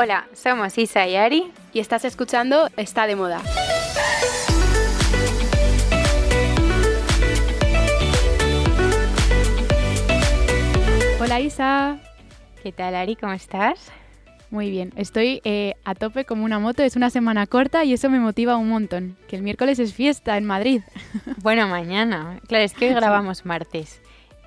[0.00, 3.42] Hola, somos Isa y Ari y estás escuchando Está de Moda.
[11.20, 11.98] Hola Isa.
[12.62, 13.16] ¿Qué tal Ari?
[13.16, 13.90] ¿Cómo estás?
[14.50, 18.08] Muy bien, estoy eh, a tope como una moto, es una semana corta y eso
[18.08, 20.82] me motiva un montón, que el miércoles es fiesta en Madrid.
[21.42, 24.00] Bueno, mañana, claro, es que hoy grabamos martes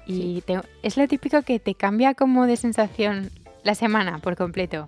[0.08, 0.42] y
[0.82, 3.32] es lo típico que te cambia como de sensación
[3.64, 4.88] la semana por completo.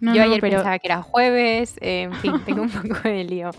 [0.00, 3.50] Yo ayer pensaba que era jueves, en fin, tengo un poco de lío.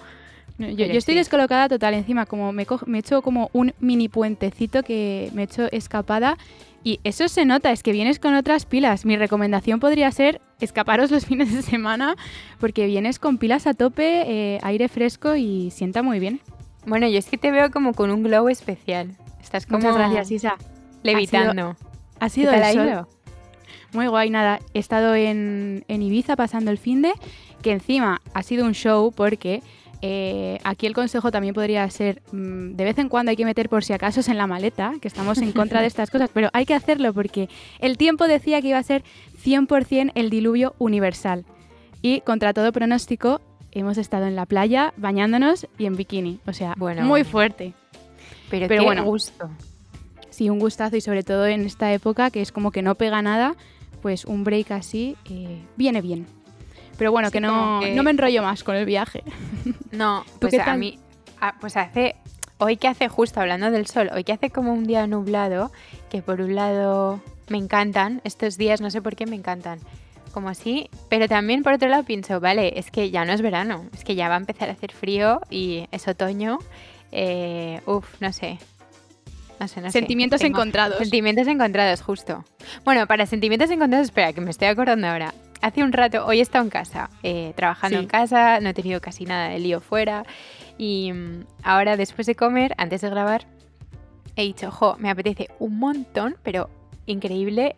[0.58, 5.30] yo, estoy descolocada total, encima como me, me he hecho como un mini puentecito que
[5.34, 6.38] me he hecho escapada
[6.84, 9.05] y eso se nota, es que vienes con otras pilas.
[9.05, 12.16] Mi recomendación podría ser escaparos los fines de semana
[12.59, 16.39] porque vienes con pilas a tope, eh, aire fresco y sienta muy bien.
[16.86, 19.12] Bueno, yo es que te veo como con un glow especial.
[19.42, 19.80] Estás como...
[19.80, 20.55] Muchas gracias, Isa.
[21.03, 21.76] Levitando.
[22.20, 23.08] Ha sido, ha sido el sol.
[23.94, 24.59] Muy guay, nada.
[24.73, 27.14] He estado en, en Ibiza pasando el fin de,
[27.61, 29.61] que encima ha sido un show porque
[30.02, 33.69] eh, aquí el consejo también podría ser, mm, de vez en cuando hay que meter
[33.69, 36.66] por si acaso en la maleta, que estamos en contra de estas cosas, pero hay
[36.66, 39.03] que hacerlo porque el tiempo decía que iba a ser
[39.44, 41.45] 100% el diluvio universal.
[42.02, 46.39] Y contra todo pronóstico, hemos estado en la playa bañándonos y en bikini.
[46.47, 47.73] O sea, bueno, muy fuerte.
[48.50, 49.50] Pero, pero bueno, gusto.
[50.31, 53.22] Sí, un gustazo y sobre todo en esta época que es como que no pega
[53.22, 53.56] nada,
[54.02, 56.27] pues un break así eh, viene bien.
[56.97, 59.23] Pero bueno, que, no, no me enrollo más con el viaje.
[59.91, 60.97] No, pues a mí,
[61.59, 62.16] pues hace,
[62.57, 65.72] hoy que hace justo hablando del sol, hoy que hace como un día nublado,
[66.09, 69.79] que por un lado me encantan, estos días no sé por qué me encantan,
[70.31, 73.85] como así, pero también por otro lado pienso, vale, es que ya no es verano,
[73.94, 76.59] es que ya va a empezar a hacer frío y es otoño,
[77.11, 78.59] eh, uf, no sé,
[79.62, 80.98] no sé, no sentimientos encontrados.
[80.98, 82.44] Sentimientos encontrados, justo.
[82.84, 86.42] Bueno, para sentimientos encontrados, espera, que me estoy acordando ahora hace un rato, hoy he
[86.42, 90.25] estado en casa, eh, trabajando en casa, no he tenido casi nada de lío fuera.
[90.78, 93.46] Y mm, ahora, después de comer, antes de grabar,
[94.35, 96.69] he dicho, ojo, me apetece un montón, pero
[97.06, 97.75] increíble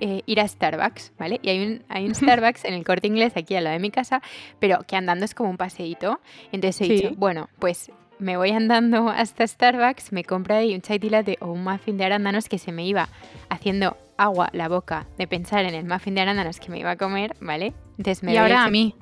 [0.00, 1.38] eh, ir a Starbucks, ¿vale?
[1.42, 3.90] Y hay un, hay un Starbucks en el corte inglés aquí al lado de mi
[3.90, 4.22] casa,
[4.58, 6.20] pero que andando es como un paseíto.
[6.52, 10.98] Entonces he dicho, bueno, pues me voy andando hasta Starbucks, me compro ahí un chai
[10.98, 13.08] latte o un muffin de arándanos que se me iba
[13.48, 16.96] haciendo agua la boca de pensar en el muffin de arándanos que me iba a
[16.96, 17.74] comer, ¿vale?
[17.98, 18.94] Entonces me y ahora a mí.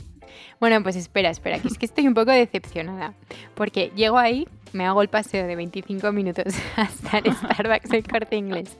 [0.60, 3.14] Bueno, pues espera, espera, que es que estoy un poco decepcionada.
[3.54, 8.36] Porque llego ahí, me hago el paseo de 25 minutos hasta el Starbucks del corte
[8.36, 8.76] inglés,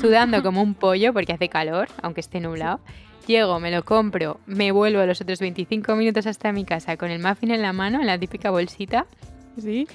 [0.00, 2.80] sudando como un pollo porque hace calor, aunque esté nublado.
[3.26, 7.10] Llego, me lo compro, me vuelvo a los otros 25 minutos hasta mi casa con
[7.10, 9.06] el muffin en la mano, en la típica bolsita.
[9.60, 9.86] ¿Sí?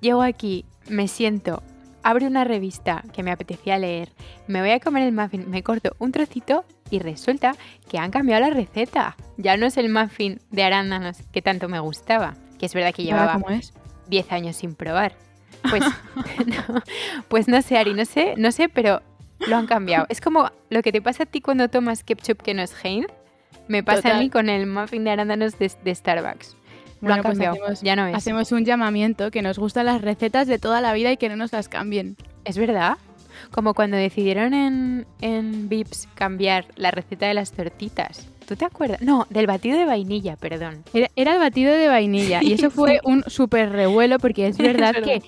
[0.00, 1.62] Llego aquí, me siento,
[2.02, 4.10] abro una revista que me apetecía leer,
[4.46, 7.56] me voy a comer el muffin, me corto un trocito y resulta
[7.88, 9.16] que han cambiado la receta.
[9.36, 13.04] Ya no es el muffin de arándanos que tanto me gustaba, que es verdad que
[13.04, 13.40] llevaba
[14.08, 15.16] 10 años sin probar.
[15.70, 15.82] Pues
[16.46, 16.82] no,
[17.28, 19.02] pues no sé, Ari, no sé, no sé, pero
[19.48, 20.06] lo han cambiado.
[20.08, 23.08] Es como lo que te pasa a ti cuando tomas ketchup que no es Heinz,
[23.66, 26.56] me pasa a mí con el muffin de arándanos de Starbucks.
[27.04, 28.16] Bueno, pues hacemos, ya no es.
[28.16, 31.36] Hacemos un llamamiento que nos gustan las recetas de toda la vida y que no
[31.36, 32.16] nos las cambien.
[32.44, 32.96] Es verdad.
[33.50, 38.28] Como cuando decidieron en, en Vips cambiar la receta de las tortitas.
[38.46, 39.00] ¿Tú te acuerdas?
[39.00, 40.84] No, del batido de vainilla, perdón.
[40.92, 45.22] Era, el batido de vainilla y eso fue un súper revuelo porque es verdad, que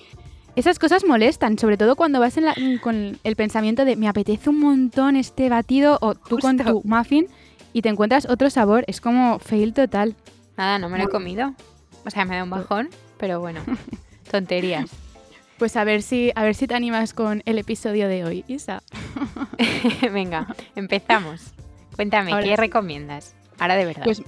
[0.55, 2.35] esas cosas molestan, sobre todo cuando vas
[2.81, 7.27] con el pensamiento de me apetece un montón este batido o tú con tu muffin
[7.73, 8.83] y te encuentras otro sabor.
[8.87, 10.15] Es como fail total.
[10.57, 11.53] Nada, no me lo he comido.
[12.05, 13.61] O sea, me da un bajón, pero bueno,
[14.31, 14.89] tonterías.
[15.57, 18.81] Pues a ver si a ver si te animas con el episodio de hoy, Isa.
[20.13, 21.53] Venga, empezamos.
[21.95, 23.35] Cuéntame, ¿qué recomiendas?
[23.59, 24.03] Ahora de verdad.
[24.03, 24.21] Pues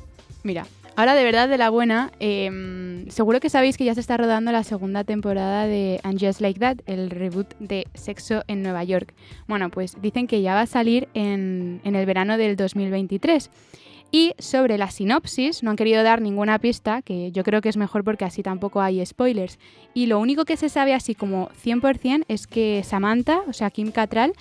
[0.43, 4.17] mira, ahora de verdad de la buena, em, seguro que sabéis que ya se está
[4.17, 8.83] rodando la segunda temporada de And Just Like That, el reboot de Sexo en Nueva
[8.83, 9.13] York.
[9.47, 13.51] Bueno, pues dicen que ya va a salir en, en el verano del 2023.
[14.11, 17.77] Y sobre la sinopsis, no han querido dar ninguna pista, que yo creo que es
[17.77, 19.59] mejor porque así tampoco hay spoilers.
[19.93, 23.91] Y lo único que se sabe así como 100% es que Samantha, o sea, Kim
[23.91, 24.33] Cattrall,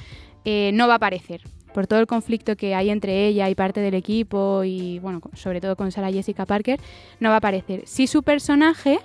[0.45, 1.43] eh, no va a aparecer.
[1.75, 5.61] Por todo el conflicto que hay entre ella y parte del equipo, y bueno, sobre
[5.61, 6.81] todo con Sarah Jessica Parker,
[7.21, 7.83] no va a aparecer.
[7.85, 9.01] Sí su personaje,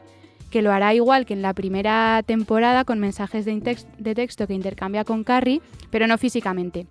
[0.50, 5.04] que lo hará igual que en la primera temporada, con mensajes de, texto que intercambia
[5.04, 5.62] con Carrie,
[5.92, 6.88] pero no físicamente.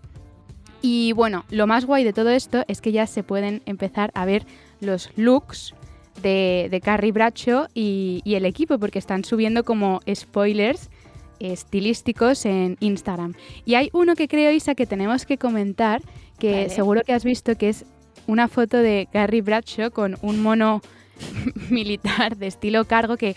[0.83, 4.25] Y bueno, lo más guay de todo esto es que ya se pueden empezar a
[4.25, 4.45] ver
[4.81, 5.75] los looks
[6.21, 10.91] de, de Carrie Bradshaw y, el equipo, porque están subiendo como spoilers
[11.39, 13.35] estilísticos en Instagram.
[13.65, 16.03] Y hay uno que creo, Isa, que tenemos que comentar,
[16.39, 17.85] que seguro que has visto, que es
[18.27, 20.83] una foto de Gary Bradshaw con un mono
[21.71, 23.37] militar de estilo cargo que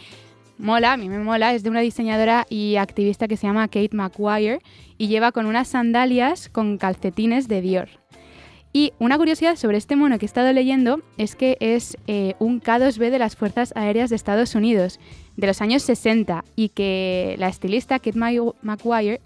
[0.57, 3.92] mola, a mí me mola, es de una diseñadora y activista que se llama Kate
[3.94, 4.60] McGuire
[4.98, 7.90] y lleva con unas sandalias con calcetines de Dior.
[8.74, 12.62] Y una curiosidad sobre este mono que he estado leyendo es que es eh, un
[12.62, 15.00] K2B de las Fuerzas Aéreas de Estados Unidos,
[15.38, 19.22] de los años 60, y que la estilista Kate McGuire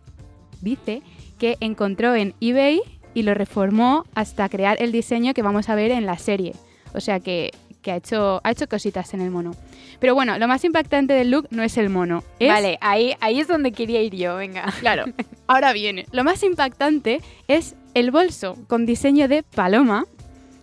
[0.61, 1.01] dice
[1.39, 2.81] que encontró en eBay
[3.15, 6.53] y lo reformó hasta crear el diseño que vamos a ver en la serie.
[6.93, 9.55] O sea que que ha hecho, ha hecho cositas en el mono.
[9.99, 12.23] Pero bueno, lo más impactante del look no es el mono.
[12.39, 14.73] Vale, ahí, ahí es donde quería ir yo, venga.
[14.79, 15.05] Claro,
[15.47, 16.05] ahora viene.
[16.11, 20.05] Lo más impactante es el bolso con diseño de paloma,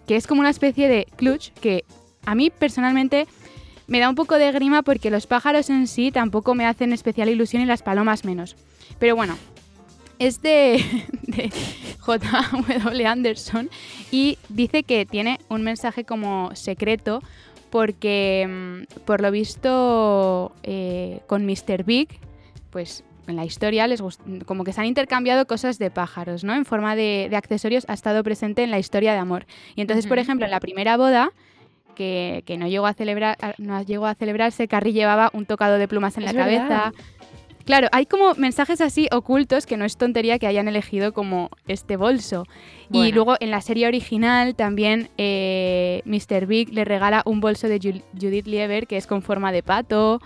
[0.06, 1.84] que es como una especie de clutch que
[2.24, 3.26] a mí personalmente
[3.86, 7.28] me da un poco de grima porque los pájaros en sí tampoco me hacen especial
[7.28, 8.56] ilusión y las palomas menos.
[8.98, 9.36] Pero bueno,
[10.18, 10.82] es de,
[12.00, 13.06] J.W.
[13.06, 13.70] Anderson
[14.10, 17.22] y dice que tiene un mensaje como secreto
[17.70, 21.84] porque, mm, por lo visto, eh, con Mr.
[21.84, 22.20] Big,
[22.70, 24.02] pues en la historia les
[24.46, 26.54] como que se han intercambiado cosas de pájaros, ¿no?
[26.54, 29.46] En forma de, accesorios ha estado presente en la historia de amor.
[29.74, 31.30] Y entonces, por ejemplo, en la primera boda,
[31.96, 36.16] que, no, llegó a celebrar, no llegó a celebrarse, Carrie llevaba un tocado de plumas
[36.18, 36.92] en la cabeza.
[37.66, 41.96] Claro, hay como mensajes así ocultos que no es tontería que hayan elegido como este
[41.96, 42.44] bolso.
[42.92, 46.46] Y luego en la serie original también eh, Mr.
[46.46, 50.20] Big le regala un bolso de Judith Lieber que es con forma de pato.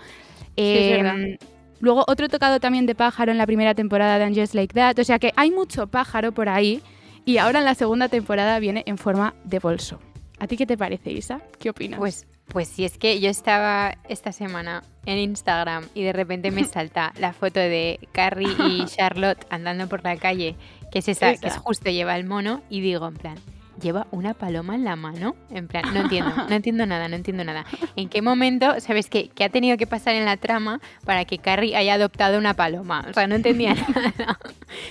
[0.55, 1.37] Em,
[1.79, 4.99] luego otro tocado también de pájaro en la primera temporada de Just Like That.
[4.99, 6.83] O sea que hay mucho pájaro por ahí
[7.25, 9.99] y ahora en la segunda temporada viene en forma de bolso.
[10.37, 11.41] ¿A ti qué te parece, Isa?
[11.57, 11.99] ¿Qué opinas?
[11.99, 16.63] Pues pues si es que yo estaba esta semana en Instagram y de repente me
[16.65, 20.55] salta la foto de Carrie y Charlotte andando por la calle,
[20.91, 23.35] que es esa, que es justo lleva el mono, y digo en plan,
[23.81, 25.35] lleva una paloma en la mano.
[25.49, 27.65] En plan, no entiendo, no entiendo nada, no entiendo nada.
[27.95, 31.37] ¿En qué momento, sabes qué, qué ha tenido que pasar en la trama para que
[31.37, 33.05] Carrie haya adoptado una paloma?
[33.09, 34.39] O sea, no entendía nada.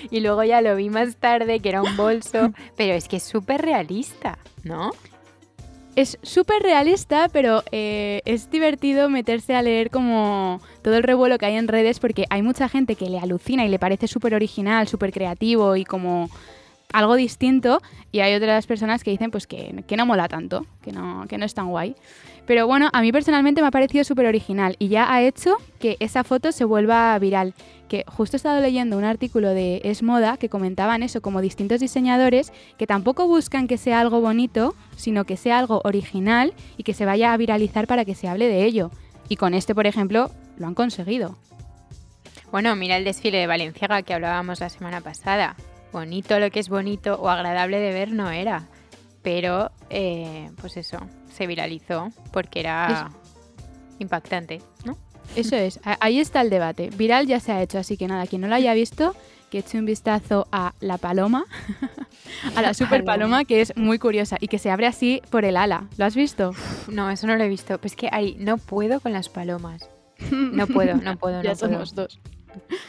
[0.09, 3.23] Y luego ya lo vi más tarde, que era un bolso, pero es que es
[3.23, 4.91] súper realista, ¿no?
[5.95, 11.45] Es súper realista, pero eh, es divertido meterse a leer como todo el revuelo que
[11.45, 14.87] hay en redes porque hay mucha gente que le alucina y le parece súper original,
[14.87, 16.29] súper creativo y como
[16.93, 20.91] algo distinto y hay otras personas que dicen pues que, que, no mola tanto, que
[20.91, 21.95] no, que no es tan guay.
[22.45, 25.97] Pero bueno, a mí personalmente me ha parecido súper original y ya ha hecho que
[25.99, 27.53] esa foto se vuelva viral
[27.91, 31.81] que justo he estado leyendo un artículo de Es Moda que comentaban eso, como distintos
[31.81, 36.93] diseñadores que tampoco buscan que sea algo bonito, sino que sea algo original y que
[36.93, 38.91] se vaya a viralizar para que se hable de ello.
[39.27, 41.37] Y con este, por ejemplo, lo han conseguido.
[42.49, 45.57] Bueno, mira el desfile de Valenciaga que hablábamos la semana pasada.
[45.91, 48.67] Bonito lo que es bonito o agradable de ver no era.
[49.21, 50.97] Pero, eh, pues eso,
[51.31, 53.11] se viralizó porque era
[53.99, 54.97] impactante, ¿no?
[55.35, 56.89] Eso es, ahí está el debate.
[56.89, 59.15] Viral ya se ha hecho, así que nada, quien no lo haya visto,
[59.49, 61.45] que eche un vistazo a la paloma,
[62.55, 65.55] a la super paloma, que es muy curiosa y que se abre así por el
[65.55, 65.87] ala.
[65.97, 66.51] ¿Lo has visto?
[66.87, 67.79] No, eso no lo he visto.
[67.79, 69.89] Pues que ahí no puedo con las palomas.
[70.31, 72.19] No puedo, no puedo, ya somos dos.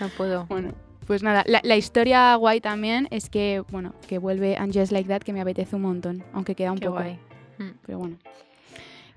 [0.01, 0.47] No puedo.
[0.47, 0.73] Bueno,
[1.07, 5.23] pues nada, la, historia guay también es que, bueno, que vuelve And Just Like That,
[5.23, 6.93] que me apetece un montón, aunque queda un poco.
[6.95, 7.19] Guay.
[7.59, 7.71] Mm.
[7.85, 8.17] Pero bueno.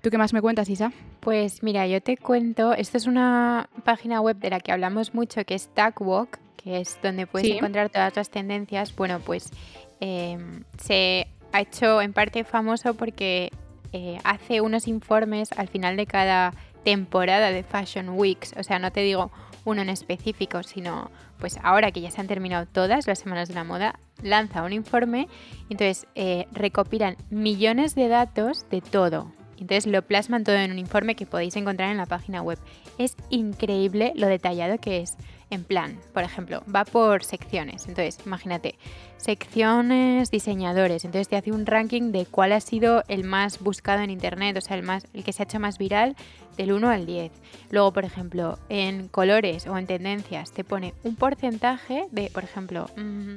[0.01, 0.91] ¿Tú qué más me cuentas, Isa?
[1.19, 5.43] Pues mira, yo te cuento, esta es una página web de la que hablamos mucho,
[5.45, 8.95] que es Tagwalk, que es donde puedes encontrar todas las tendencias.
[8.95, 9.51] Bueno, pues
[9.99, 13.51] em, se ha hecho en parte famoso porque
[13.93, 18.53] eh, hace unos informes al final de cada temporada de Fashion Weeks.
[18.57, 19.31] O sea, no te digo
[19.63, 23.55] uno en específico, sino pues ahora que ya se han terminado todas las semanas de
[23.55, 25.27] la moda, lanza un informe
[25.69, 31.15] entonces eh, recopilan millones de datos de todo, entonces lo plasman todo en un informe
[31.15, 32.59] que podéis encontrar en la página web.
[32.97, 35.17] Es increíble lo detallado que es.
[35.51, 37.87] En plan, por ejemplo, va por secciones.
[37.87, 38.75] Entonces, imagínate,
[39.17, 41.05] secciones diseñadores.
[41.05, 44.61] Entonces te hace un ranking de cuál ha sido el más buscado en internet, o
[44.61, 46.15] sea, el más el que se ha hecho más viral
[46.57, 47.31] del 1 al 10.
[47.69, 52.89] Luego, por ejemplo, en colores o en tendencias te pone un porcentaje de, por ejemplo,
[52.97, 53.35] mm,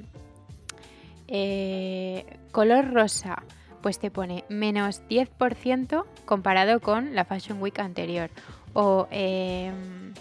[1.28, 3.42] eh, color rosa
[3.88, 8.28] pues te pone menos 10% comparado con la Fashion Week anterior.
[8.74, 10.12] O em,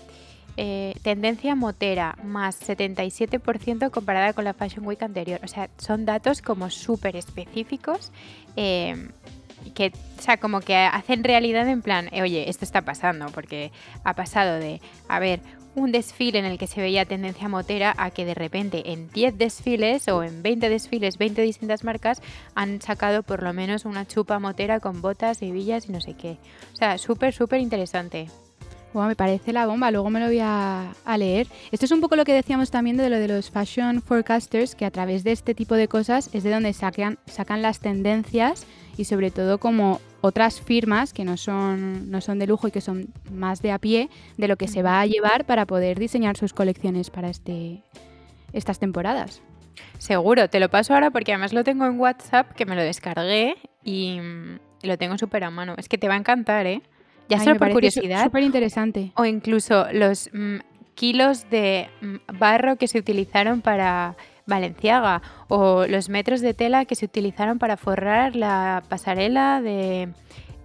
[0.55, 5.41] eh, tendencia motera más 77% comparada con la Fashion Week anterior.
[5.43, 8.13] O sea, son datos como súper específicos
[8.55, 9.09] em,
[9.69, 13.71] que, sea, como que hacen realidad en plan, eh, oye, esto está pasando, porque
[14.03, 15.41] ha pasado de, a ver,
[15.77, 19.37] un desfile en el que se veía tendencia motera a que de repente en 10
[19.37, 22.19] desfiles o en 20 desfiles, 20 distintas marcas
[22.55, 26.37] han sacado por lo menos una chupa motera con botas, hebillas y no sé qué.
[26.73, 28.27] O sea, súper, súper interesante.
[28.95, 31.47] me parece la bomba, luego me lo voy a, a, leer.
[31.71, 34.85] Esto es un poco lo que decíamos también de lo de los fashion forecasters, que
[34.85, 37.17] a través de este tipo de cosas es de donde sacan
[37.61, 38.65] las tendencias
[38.97, 42.81] y sobre todo como otras firmas que no son, no son de lujo y que
[42.81, 46.35] son más de a pie de lo que se va a llevar para poder diseñar
[46.35, 47.83] sus colecciones para este,
[48.53, 49.41] estas temporadas.
[49.99, 53.55] Seguro, te lo paso ahora porque además lo tengo en WhatsApp, que me lo descargué
[53.83, 54.19] y
[54.81, 55.75] lo tengo súper a mano.
[55.77, 56.81] Es que te va a encantar, ¿eh?
[57.29, 58.23] Ya solo por curiosidad.
[58.23, 59.11] Súper interesante.
[59.15, 60.57] O incluso los mm,
[60.95, 64.15] kilos de mm, barro que se utilizaron para
[64.47, 70.09] Valenciaga o los metros de tela que se utilizaron para forrar la pasarela de...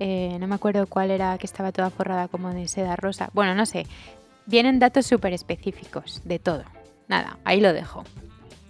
[0.00, 3.30] Eh, no me acuerdo cuál era, que estaba toda forrada como de seda rosa.
[3.34, 3.86] Bueno, no sé.
[4.46, 6.64] Vienen datos súper específicos de todo.
[7.06, 8.04] Nada, ahí lo dejo.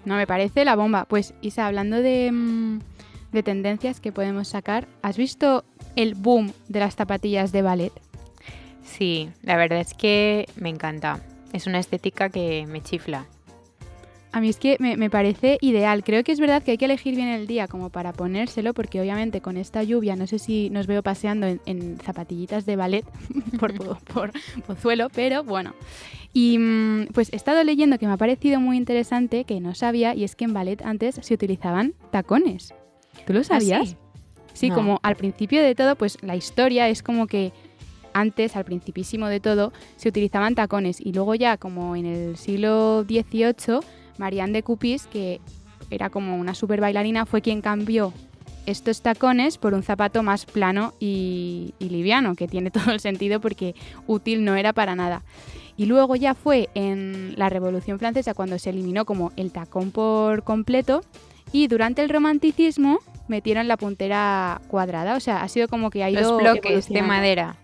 [0.05, 1.07] No, me parece la bomba.
[1.07, 2.81] Pues Isa, hablando de, mm,
[3.33, 5.65] de tendencias que podemos sacar, ¿has visto
[5.97, 7.93] el boom de las zapatillas de ballet?
[8.83, 11.21] Sí, la verdad es que me encanta.
[11.53, 13.27] Es una estética que me chifla.
[14.33, 16.03] A mí es que me, parece ideal.
[16.03, 18.99] Creo que es verdad que hay que elegir bien el día como para ponérselo, porque
[18.99, 23.05] obviamente con esta lluvia, no sé si nos veo paseando en, zapatillitas de ballet
[23.61, 23.75] por,
[24.05, 24.33] por,
[24.67, 25.75] Pozuelo, pero bueno.
[26.33, 30.15] Y mm, pues he estado leyendo que me ha parecido muy interesante, que no sabía,
[30.15, 32.73] y es que en ballet antes se utilizaban tacones.
[33.27, 33.97] ¿Tú lo ¿Ah, sabías?
[34.55, 37.53] sí, como al principio de todo, pues la historia es como que
[38.15, 43.05] antes, al principísimo de todo, se utilizaban tacones y luego ya como en el siglo
[43.05, 43.81] XVIII
[44.19, 45.41] Marianne de Cupis, que
[45.91, 48.13] era como una super bailarina, fue quien cambió
[48.67, 53.75] estos tacones por un zapato más plano y, liviano, que tiene todo el sentido porque
[54.07, 55.23] útil no era para nada.
[55.77, 60.45] Y luego ya fue en la Revolución Francesa cuando se eliminó como el tacón por
[60.45, 61.03] completo
[61.51, 66.11] y durante el romanticismo metieron la puntera cuadrada, o sea, ha sido como que ha
[66.11, 66.21] ido...
[66.21, 67.57] Los bloques de madera.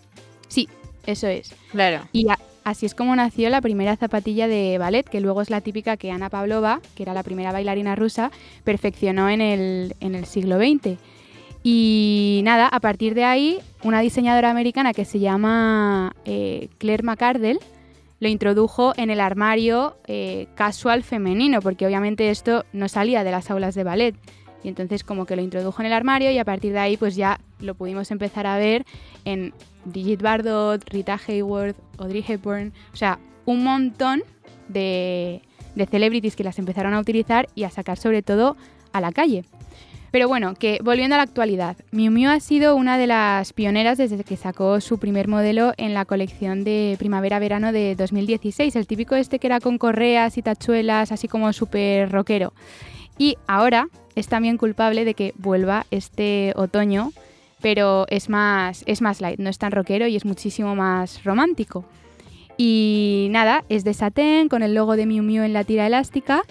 [0.49, 0.69] Sí,
[1.07, 1.55] eso es.
[1.71, 2.09] Claro.
[2.12, 2.26] Y
[2.68, 6.10] Así es como nació la primera zapatilla de ballet, que luego es la típica que
[6.10, 8.30] Ana Pavlova, que era la primera bailarina rusa,
[8.62, 10.98] perfeccionó en el, siglo XX.
[11.62, 17.58] Y nada, a partir de ahí, una diseñadora americana que se llama eh, Claire McCardell
[18.20, 23.50] lo introdujo en el armario eh, casual femenino, porque obviamente esto no salía de las
[23.50, 24.14] aulas de ballet.
[24.62, 27.16] Y entonces como que lo introdujo en el armario y a partir de ahí pues
[27.16, 28.84] ya lo pudimos empezar a ver
[29.25, 29.54] en
[29.90, 34.23] Brigitte Bardot, Rita Hayworth, Audrey Hepburn, o sea, un montón
[34.68, 35.42] de,
[35.75, 38.57] de celebrities que las empezaron a utilizar y a sacar sobre todo
[38.92, 39.45] a la calle.
[40.11, 43.99] Pero bueno, que volviendo a la actualidad, Miu Miu ha sido una de las pioneras
[43.99, 49.16] desde que sacó su primer modelo en la colección de primavera-verano de 2016, el típico
[49.16, 52.54] este que era con correas y tachuelas, así como súper rockero.
[53.18, 57.12] Y ahora es también culpable de que vuelva este otoño
[57.61, 61.85] pero es más, es más light, no es tan rockero y es muchísimo más romántico.
[62.57, 66.43] Y nada, es de satén con el logo de Miu Miu en la tira elástica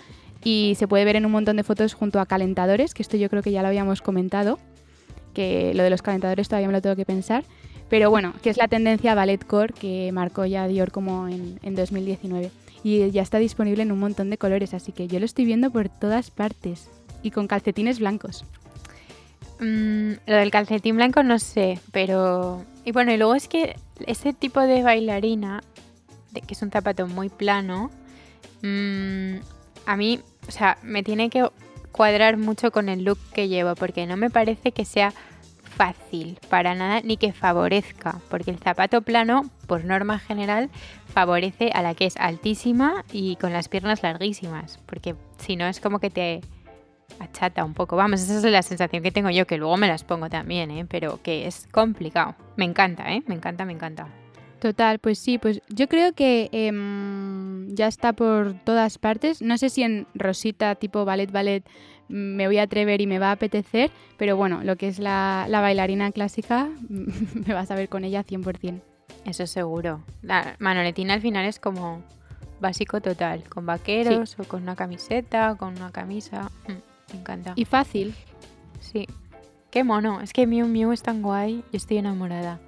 [0.43, 3.29] y se puede ver en un montón de fotos junto a calentadores, que esto yo
[3.29, 4.59] creo que ya lo habíamos comentado,
[5.33, 7.43] que lo de los calentadores todavía me lo tengo que pensar.
[7.89, 11.75] Pero bueno, que es la tendencia ballet core que marcó ya Dior como en, en
[11.75, 12.51] 2019.
[12.83, 15.71] Y ya está disponible en un montón de colores, así que yo lo estoy viendo
[15.71, 16.89] por todas partes.
[17.23, 18.45] Y con calcetines blancos.
[19.59, 22.63] Mm, lo del calcetín blanco no sé, pero...
[22.85, 25.61] Y bueno, y luego es que ese tipo de bailarina,
[26.31, 27.89] de que es un zapato muy plano,
[28.61, 29.37] mm,
[29.85, 31.49] a mí, o sea, me tiene que
[31.91, 35.13] cuadrar mucho con el look que llevo, porque no me parece que sea
[35.77, 40.69] fácil para nada ni que favorezca, porque el zapato plano, por norma general,
[41.13, 45.79] favorece a la que es altísima y con las piernas larguísimas, porque si no es
[45.79, 46.41] como que te
[47.19, 47.95] achata un poco.
[47.95, 50.85] Vamos, esa es la sensación que tengo yo, que luego me las pongo también, ¿eh?
[50.89, 52.35] pero que es complicado.
[52.55, 53.23] Me encanta, ¿eh?
[53.27, 54.07] Me encanta, me encanta.
[54.59, 59.41] Total, pues sí, pues yo creo que em, ya está por todas partes.
[59.41, 61.63] No sé si en Rosita tipo ballet ballet
[62.07, 65.47] me voy a atrever y me va a apetecer, pero bueno, lo que es la,
[65.49, 68.81] bailarina clásica me vas a ver con ella 100%.
[69.25, 70.03] Eso seguro.
[70.21, 72.01] La manoletina al final es como
[72.59, 76.49] básico total, con vaqueros o con una camiseta, o con una camisa.
[76.67, 76.86] Mm.
[77.13, 77.53] Me encanta.
[77.55, 78.13] Y fácil.
[78.79, 79.07] Sí.
[79.69, 80.21] Qué mono.
[80.21, 81.63] Es que Miu Miu es tan guay.
[81.71, 82.59] Yo estoy enamorada.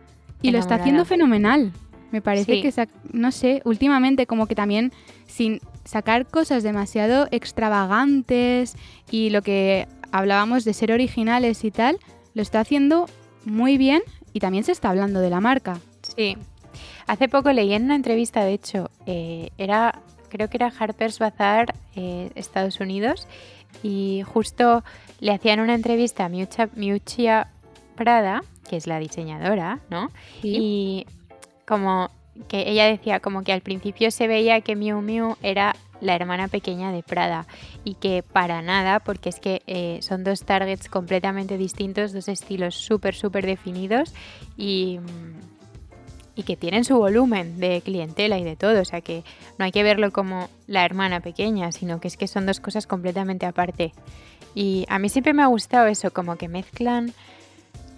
[0.41, 1.73] Y lo está haciendo fenomenal.
[2.11, 4.91] Me parece que, no sé, últimamente como que también
[5.27, 8.75] sin sacar cosas demasiado extravagantes
[9.11, 11.99] y lo que hablábamos de ser originales y tal,
[12.33, 13.07] lo está haciendo
[13.45, 14.01] muy bien
[14.33, 15.79] y también se está hablando de la marca.
[16.01, 16.35] Sí.
[17.07, 21.75] Hace poco leí en una entrevista, de hecho, eh, era, creo que era Harper's Bazaar,
[21.95, 23.27] eh, Estados Unidos,
[23.83, 24.83] y justo
[25.19, 27.47] le hacían una entrevista a Miuccia
[27.95, 30.11] Prada, que es la diseñadora, ¿no?
[30.41, 31.05] Y
[31.67, 32.09] como
[32.47, 36.47] que ella decía como que al principio se veía que Miu Miu era la hermana
[36.47, 37.45] pequeña de Prada
[37.83, 42.75] y que para nada, porque es que eh, son dos targets completamente distintos, dos estilos
[42.75, 44.13] súper, súper definidos
[44.57, 44.99] y,
[46.35, 49.23] y que tienen su volumen de clientela y de todo, o sea que
[49.57, 52.87] no hay que verlo como la hermana pequeña, sino que es que son dos cosas
[52.87, 53.93] completamente aparte.
[54.55, 57.13] Y a mí siempre me ha gustado eso, como que mezclan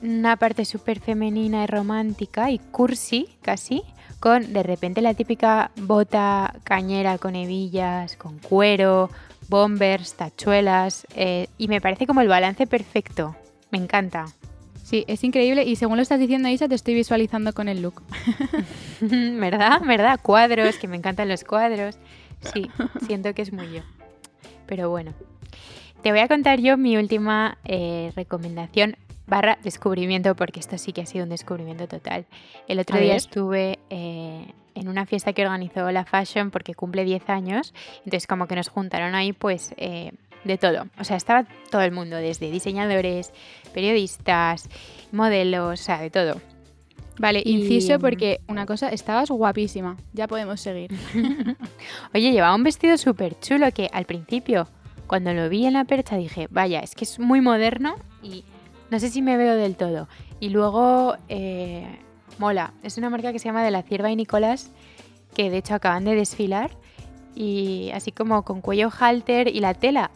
[0.01, 3.83] una parte súper femenina y romántica y cursi casi,
[4.19, 9.09] con de repente la típica bota cañera con hebillas, con cuero,
[9.47, 13.35] bombers, tachuelas, eh, y me parece como el balance perfecto.
[13.69, 14.25] Me encanta.
[14.91, 18.03] Sí, es increíble y según lo estás diciendo Isa, te estoy visualizando con el look.
[18.99, 19.81] ¿Verdad?
[19.85, 20.19] ¿Verdad?
[20.21, 21.97] Cuadros, que me encantan los cuadros.
[22.53, 22.69] Sí,
[23.07, 23.83] siento que es muy yo.
[24.65, 25.13] Pero bueno,
[26.03, 30.99] te voy a contar yo mi última eh, recomendación barra descubrimiento, porque esto sí que
[30.99, 32.25] ha sido un descubrimiento total.
[32.67, 34.45] El otro día estuve eh,
[34.75, 38.67] en una fiesta que organizó la Fashion porque cumple 10 años, entonces como que nos
[38.67, 40.11] juntaron ahí pues eh,
[40.43, 40.87] de todo.
[40.99, 43.31] O sea, estaba todo el mundo, desde diseñadores,
[43.73, 44.69] periodistas,
[45.11, 46.41] modelos, o sea, de todo.
[47.19, 50.91] Vale, inciso porque una cosa, estabas guapísima, ya podemos seguir.
[52.13, 54.67] Oye, llevaba un vestido súper chulo que al principio,
[55.07, 58.43] cuando lo vi en la percha, dije, vaya, es que es muy moderno y
[58.89, 60.07] no sé si me veo del todo.
[60.39, 61.85] Y luego, eh,
[62.39, 62.73] mola.
[62.81, 64.71] Es una marca que se llama De la Cierva y Nicolás,
[65.35, 66.71] que de hecho acaban de desfilar.
[67.35, 70.11] Y así como con cuello halter y la tela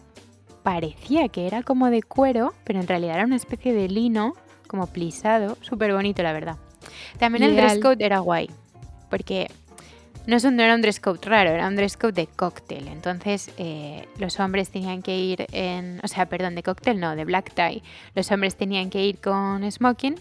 [0.65, 4.33] parecía que era como de cuero, pero en realidad era una especie de lino,
[4.67, 5.59] como plisado.
[5.61, 6.57] Súper bonito, la verdad.
[7.19, 8.49] También el dress code era guay,
[9.11, 9.51] porque
[10.27, 12.87] no, era un dress code raro, era un dress code de cóctel.
[12.87, 17.25] Entonces eh, los hombres tenían que ir en, o sea, perdón, de cóctel no, de
[17.25, 17.83] black tie.
[18.15, 20.15] Los hombres tenían que ir con smoking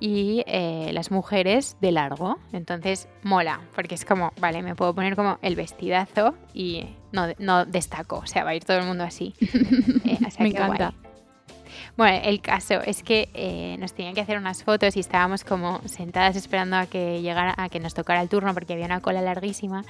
[0.00, 2.38] y eh, las mujeres de largo.
[2.52, 7.64] Entonces mola, porque es como, vale, me puedo poner como el vestidazo y no, no
[7.64, 9.34] destaco, o sea, va a ir todo el mundo así.
[10.04, 10.94] Eh, me encanta.
[11.98, 15.80] Bueno, el caso es que eh, nos tenían que hacer unas fotos y estábamos como
[15.84, 19.20] sentadas esperando a que llegara, a que nos tocara el turno porque había una cola
[19.20, 19.84] larguísima.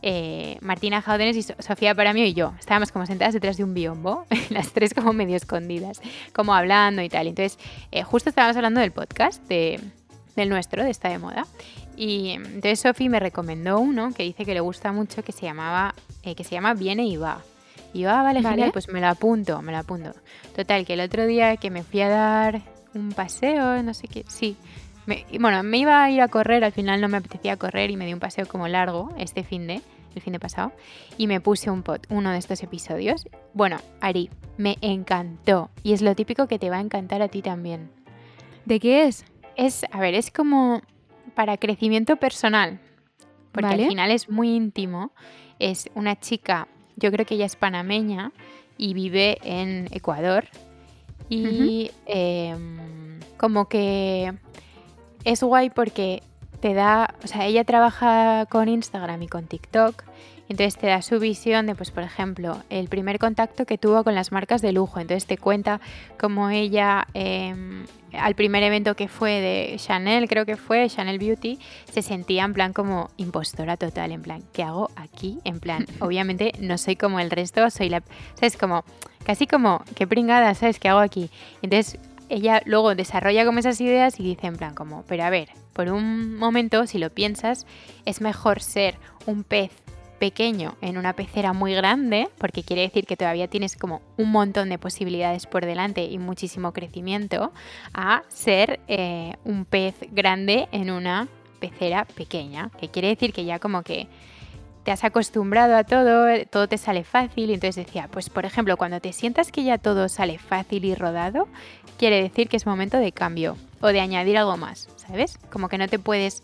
[0.00, 3.74] Eh, Martina Jaudenes y Sofía para mí y yo estábamos como sentadas detrás de un
[3.74, 6.00] biombo, las tres como medio escondidas,
[6.32, 7.26] como hablando y tal.
[7.26, 7.58] Entonces,
[7.92, 9.82] eh, justo estábamos hablando del podcast de,
[10.36, 11.46] del nuestro, de esta de moda.
[11.94, 15.94] Y entonces Sofía me recomendó uno que dice que le gusta mucho, que se llamaba,
[16.22, 17.42] que se llama Viene y va.
[17.92, 20.12] Y yo, ah, vale, genial, pues me lo apunto, me lo apunto.
[20.54, 22.62] Total, que el otro día que me fui a dar
[22.94, 24.56] un paseo, no sé qué, sí.
[25.38, 28.06] bueno, me iba a ir a correr, al final no me apetecía correr y me
[28.06, 29.80] di un paseo como largo este fin de,
[30.14, 30.72] el fin de pasado,
[31.18, 33.26] y me puse un pot, uno de estos episodios.
[33.54, 35.70] Bueno, Ari, me encantó.
[35.82, 37.90] Y es lo típico que te va a encantar a ti también.
[38.64, 39.24] ¿De qué es?
[39.56, 40.82] Es, a ver, es como
[41.34, 42.80] para crecimiento personal.
[43.52, 45.12] Porque al final es muy íntimo.
[45.58, 46.68] Es una chica
[47.00, 48.32] yo creo que ella es panameña
[48.78, 50.44] y vive en Ecuador.
[51.28, 54.34] Y em, como que
[55.24, 56.22] es guay porque
[56.60, 60.02] te da, o sea, ella trabaja con Instagram y con TikTok,
[60.50, 64.16] entonces te da su visión de, pues, por ejemplo, el primer contacto que tuvo con
[64.16, 65.80] las marcas de lujo, entonces te cuenta
[66.18, 71.60] cómo ella em, al primer evento que fue de Chanel, creo que fue Chanel Beauty,
[71.92, 75.38] se sentía en plan como impostora total, en plan, ¿qué hago aquí?
[75.44, 78.02] En plan, obviamente no soy como el resto, soy la...
[78.34, 78.56] ¿Sabes?
[78.56, 78.84] Como,
[79.22, 80.80] casi como, qué pringada, ¿sabes?
[80.80, 81.30] ¿Qué hago aquí?
[81.62, 85.50] Entonces ella luego desarrolla como esas ideas y dice en plan como, pero a ver,
[85.74, 87.68] por un momento, si lo piensas,
[88.04, 89.70] es mejor ser un pez
[90.20, 94.68] pequeño en una pecera muy grande, porque quiere decir que todavía tienes como un montón
[94.68, 97.52] de posibilidades por delante y muchísimo crecimiento,
[97.92, 101.26] a ser eh, un pez grande en una
[101.58, 104.06] pecera pequeña, que quiere decir que ya como que
[104.84, 108.76] te has acostumbrado a todo, todo te sale fácil, y entonces decía, pues por ejemplo,
[108.76, 111.48] cuando te sientas que ya todo sale fácil y rodado,
[111.98, 115.38] quiere decir que es momento de cambio o de añadir algo más, ¿sabes?
[115.50, 116.42] Como que no te puedes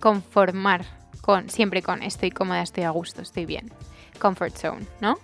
[0.00, 0.84] conformar
[1.24, 3.72] con, siempre con estoy cómoda, estoy a gusto, estoy bien.
[4.18, 5.18] Comfort zone, ¿no?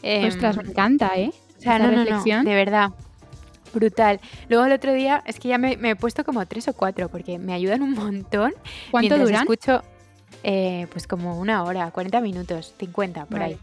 [0.00, 1.32] Eh, Ostras, me encanta, ¿eh?
[1.58, 2.92] O sea, no, no, no, de verdad.
[3.74, 4.20] Brutal.
[4.48, 7.40] Luego el otro día, es que ya me, he puesto como tres o cuatro porque
[7.40, 8.54] me ayudan un montón.
[8.92, 9.40] ¿Cuánto duran?
[9.40, 9.82] escucho,
[10.44, 13.58] eh, pues como una hora, 40 minutos, 50 por ahí.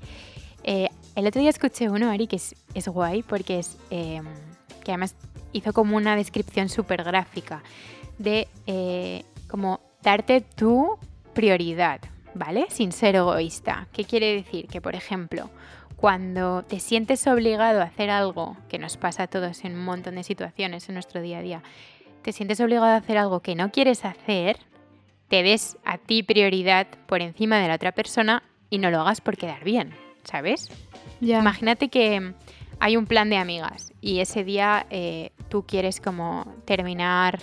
[0.66, 4.26] Eh, el otro día escuché uno, Ari, que es, es guay porque es, em,
[4.84, 5.16] que además
[5.54, 7.64] hizo como una descripción súper gráfica
[8.18, 10.98] de eh, como darte tu
[11.40, 12.02] prioridad,
[12.34, 12.66] ¿vale?
[12.68, 13.88] Sin ser egoísta.
[13.94, 14.68] ¿Qué quiere decir?
[14.68, 15.50] Que, por ejemplo,
[15.96, 20.16] cuando te sientes obligado a hacer algo, que nos pasa a todos en un montón
[20.16, 21.64] de situaciones en nuestro día a día,
[22.24, 24.58] te sientes obligado a hacer algo que no quieres hacer,
[25.30, 29.22] te des a ti prioridad por encima de la otra persona y no lo hagas
[29.22, 29.94] por quedar bien,
[30.26, 30.68] ¿sabes?
[31.22, 32.34] Imagínate que
[32.82, 37.40] hay un plan de amigas y ese día eh, tú quieres como terminar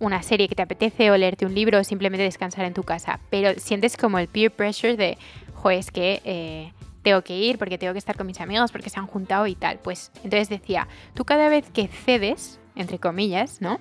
[0.00, 3.20] una serie que te apetece o leerte un libro o simplemente descansar en tu casa,
[3.30, 5.18] pero sientes como el peer pressure de,
[5.54, 8.90] joder, es que eh, tengo que ir porque tengo que estar con mis amigos porque
[8.90, 9.78] se han juntado y tal.
[9.78, 13.80] Pues entonces decía, tú cada vez que cedes, entre comillas, ¿no?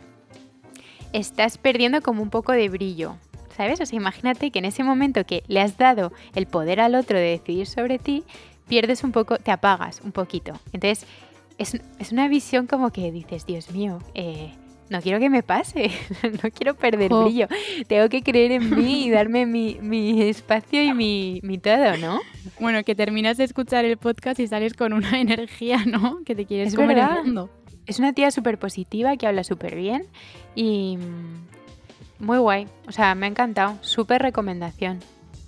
[1.13, 3.15] Estás perdiendo como un poco de brillo,
[3.55, 3.79] ¿sabes?
[3.79, 7.17] O sea, imagínate que en ese momento que le has dado el poder al otro
[7.17, 8.23] de decidir sobre ti,
[8.67, 10.53] pierdes un poco, te apagas un poquito.
[10.73, 11.07] Entonces,
[11.57, 14.53] es, es una visión como que dices, Dios mío, eh,
[14.89, 15.91] no quiero que me pase,
[16.43, 17.47] no quiero perder brillo,
[17.87, 22.21] tengo que creer en mí y darme mi, mi espacio y mi, mi, todo, ¿no?
[22.59, 26.19] Bueno, que terminas de escuchar el podcast y sales con una energía, ¿no?
[26.25, 27.49] Que te quieres comer el mundo.
[27.85, 30.07] Es una tía súper positiva que habla súper bien
[30.55, 30.97] y
[32.19, 32.67] muy guay.
[32.87, 33.77] O sea, me ha encantado.
[33.81, 34.99] Súper recomendación.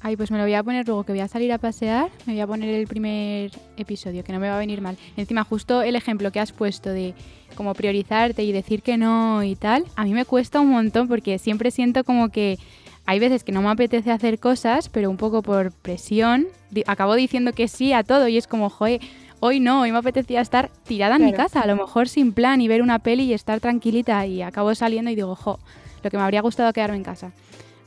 [0.02, 2.10] Ay, pues me lo voy a poner luego que voy a salir a pasear.
[2.26, 4.98] Me voy a poner el primer episodio, que no me va a venir mal.
[5.18, 7.14] Encima, justo el ejemplo que has puesto de
[7.60, 11.38] como priorizarte y decir que no y tal, a mí me cuesta un montón porque
[11.40, 12.58] siempre siento como que
[13.06, 16.48] hay veces que no me apetece hacer cosas, pero un poco por presión,
[16.88, 19.02] acabo diciendo que sí a todo y es como, joder,
[19.42, 22.62] hoy no, hoy me apetecía estar tirada en mi casa, a lo mejor sin plan
[22.62, 25.60] y ver una peli y estar tranquilita y acabo saliendo y digo, jo,
[26.02, 27.34] lo que me habría gustado quedarme en casa.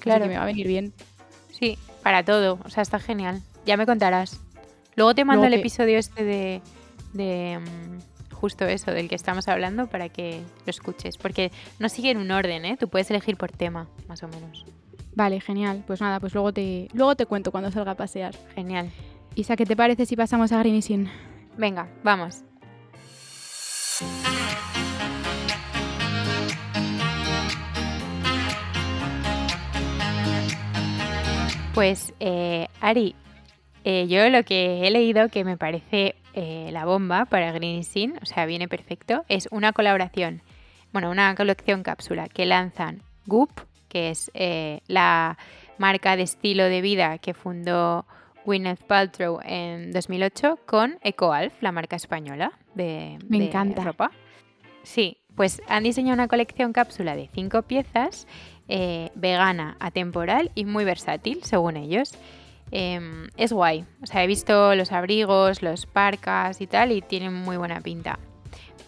[0.00, 0.24] Claro.
[0.24, 0.92] que me va a venir bien.
[1.58, 2.58] Sí, para todo.
[2.66, 3.40] O sea, está genial.
[3.64, 4.38] Ya me contarás.
[4.96, 6.60] Luego te mando el episodio este de,
[7.14, 8.11] de mm,
[8.42, 11.16] justo eso, del que estamos hablando, para que lo escuches.
[11.16, 12.76] Porque no sigue en un orden, ¿eh?
[12.76, 14.66] Tú puedes elegir por tema, más o menos.
[15.14, 15.84] Vale, genial.
[15.86, 18.34] Pues nada, pues luego te, luego te cuento cuando salga a pasear.
[18.56, 18.90] Genial.
[19.36, 21.08] Isa, ¿qué te parece si pasamos a Green Sin?
[21.56, 22.42] Venga, vamos.
[31.74, 33.14] Pues eh, Ari,
[33.84, 38.14] eh, yo lo que he leído que me parece eh, la bomba para Green Sin,
[38.22, 40.42] o sea, viene perfecto, es una colaboración,
[40.92, 43.50] bueno, una colección cápsula que lanzan Goop,
[43.88, 44.30] que es
[44.86, 45.36] la
[45.78, 48.06] marca de estilo de vida que fundó
[48.44, 53.84] Gwyneth Paltrow en 2008 con EcoAlf, la marca española de, me encanta.
[53.84, 54.10] ropa.
[54.82, 58.26] Sí, pues han diseñado una colección cápsula de cinco piezas
[58.68, 62.14] eh, vegana, atemporal y muy versátil, según ellos.
[62.72, 63.84] Em, es guay.
[64.02, 68.18] O sea, he visto los abrigos, los parcas y tal, y tienen muy buena pinta.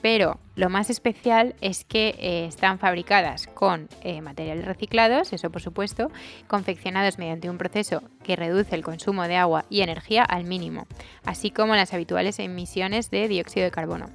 [0.01, 5.63] Pero lo más especial es que eh, están fabricadas con eh, materiales reciclados, eso por
[5.63, 6.11] supuesto,
[6.47, 10.87] confeccionados mediante un proceso que reduce el consumo de agua y energía al mínimo,
[11.25, 14.11] así como las habituales emisiones de dióxido de carbono.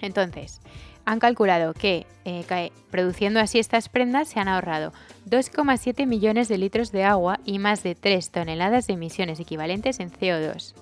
[0.00, 0.60] Entonces,
[1.04, 4.92] han calculado que eh, produciendo así estas prendas se han ahorrado
[5.28, 10.10] 2,7 millones de litros de agua y más de 3 toneladas de emisiones equivalentes en
[10.10, 10.74] CO2,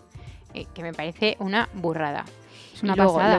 [0.55, 2.25] eh, que me parece una burrada.
[2.75, 3.39] Es una pasada.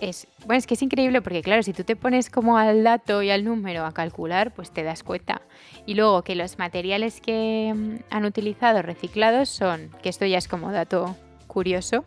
[0.00, 3.22] es, bueno, es que es increíble porque claro, si tú te pones como al dato
[3.22, 5.42] y al número a calcular, pues te das cuenta.
[5.86, 10.48] Y luego que los materiales que mm, han utilizado reciclados son, que esto ya es
[10.48, 12.04] como dato curioso,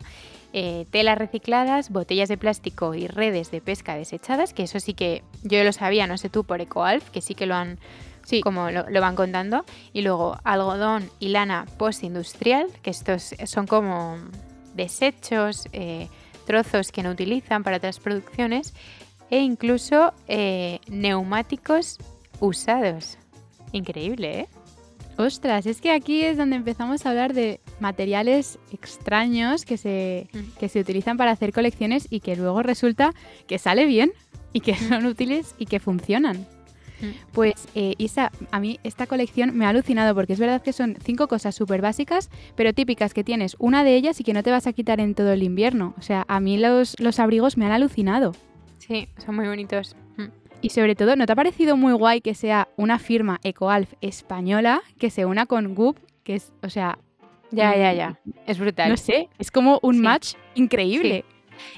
[0.52, 5.22] eh, telas recicladas, botellas de plástico y redes de pesca desechadas, que eso sí que
[5.42, 7.78] yo lo sabía, no sé tú, por EcoAlf, que sí que lo han,
[8.24, 9.64] sí, como lo, van contando.
[9.92, 14.18] Y luego algodón y lana postindustrial, que estos son como
[14.74, 16.08] desechos, eh,
[16.46, 18.74] trozos que no utilizan para otras producciones,
[19.30, 21.98] e incluso eh, neumáticos
[22.40, 23.18] usados.
[23.72, 24.48] Increíble, ¿eh?
[25.20, 30.66] Ostras, es que aquí es donde empezamos a hablar de materiales extraños que se, mm.
[30.66, 33.12] se utilizan para hacer colecciones y que luego resulta
[33.46, 34.12] que sale bien
[34.52, 36.46] y que son útiles y que funcionan.
[37.32, 40.96] Pues eh, Isa, a mí esta colección me ha alucinado porque es verdad que son
[41.02, 44.50] cinco cosas súper básicas, pero típicas que tienes una de ellas y que no te
[44.50, 45.94] vas a quitar en todo el invierno.
[45.98, 48.34] O sea, a mí los, los abrigos me han alucinado.
[48.78, 49.96] Sí, son muy bonitos.
[50.62, 54.82] Y sobre todo, ¿no te ha parecido muy guay que sea una firma EcoAlf española
[54.98, 55.98] que se una con Goop?
[56.22, 56.98] Que es, o sea...
[57.50, 58.20] Ya, ya, ya.
[58.46, 58.90] Es brutal.
[58.90, 61.24] No sé, es como un match increíble.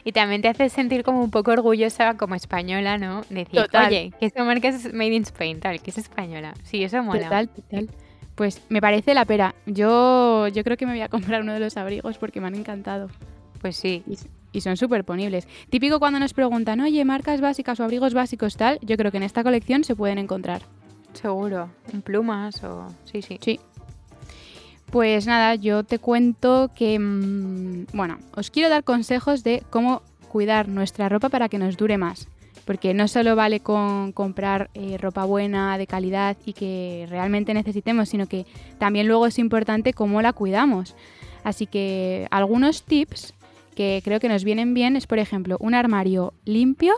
[0.04, 3.22] Y también te hace sentir como un poco orgullosa como española, ¿no?
[3.30, 6.54] Decir, oye, que esta marca es made in Spain, tal, que es española.
[6.62, 7.22] Sí, eso mola.
[7.22, 7.88] Total, total.
[8.34, 9.54] Pues me parece la pera.
[9.66, 12.54] Yo, yo creo que me voy a comprar uno de los abrigos porque me han
[12.54, 13.08] encantado.
[13.60, 14.02] Pues sí.
[14.52, 15.48] Y son súper ponibles.
[15.70, 19.22] Típico cuando nos preguntan, oye, marcas básicas o abrigos básicos tal, yo creo que en
[19.22, 20.62] esta colección se pueden encontrar.
[21.14, 22.86] Seguro, en plumas o...
[23.04, 23.38] Sí, sí.
[23.40, 23.60] Sí.
[24.90, 30.68] Pues nada, yo te cuento que, mm, bueno, os quiero dar consejos de cómo cuidar
[30.68, 32.28] nuestra ropa para que nos dure más.
[32.66, 38.08] Porque no solo vale con comprar eh, ropa buena, de calidad y que realmente necesitemos,
[38.08, 38.46] sino que
[38.78, 40.94] también luego es importante cómo la cuidamos.
[41.42, 43.34] Así que algunos tips
[43.74, 46.94] que creo que nos vienen bien es, por ejemplo, un armario limpio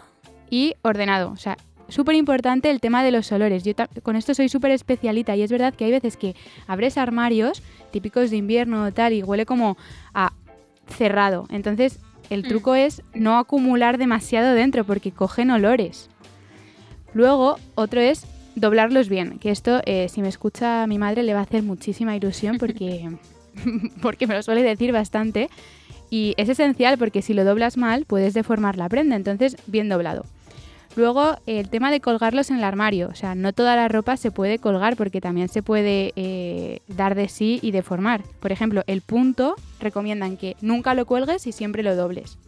[0.50, 1.30] y ordenado.
[1.30, 1.56] O sea,
[1.88, 3.64] súper importante el tema de los olores.
[3.64, 6.34] Yo con esto soy súper especialita y es verdad que hay veces que
[6.66, 9.76] abres armarios típicos de invierno o tal y huele como
[10.12, 10.32] a
[10.86, 11.46] cerrado.
[11.50, 12.48] Entonces, el mm.
[12.48, 16.10] truco es no acumular demasiado dentro porque cogen olores.
[17.12, 21.40] Luego, otro es doblarlos bien, que esto, eh, si me escucha mi madre, le va
[21.40, 23.08] a hacer muchísima ilusión porque,
[24.02, 25.48] porque me lo suele decir bastante.
[26.14, 30.24] Y es esencial porque si lo doblas mal puedes deformar la prenda, entonces bien doblado.
[30.94, 33.08] Luego, el tema de colgarlos en el armario.
[33.08, 37.16] O sea, no toda la ropa se puede colgar porque también se puede eh, dar
[37.16, 38.22] de sí y deformar.
[38.38, 42.38] Por ejemplo, el punto recomiendan que nunca lo cuelgues y siempre lo dobles.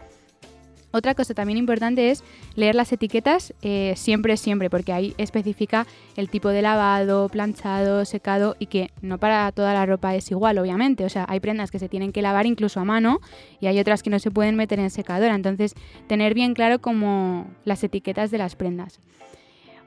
[0.93, 6.31] Otra cosa también importante es leer las etiquetas eh, siempre, siempre, porque ahí especifica el
[6.31, 11.05] tipo de lavado, planchado, secado y que no para toda la ropa es igual, obviamente.
[11.05, 13.21] O sea, hay prendas que se tienen que lavar incluso a mano
[13.61, 15.35] y hay otras que no se pueden meter en secadora.
[15.35, 15.75] Entonces,
[16.07, 19.01] tener bien claro como las etiquetas de las prendas.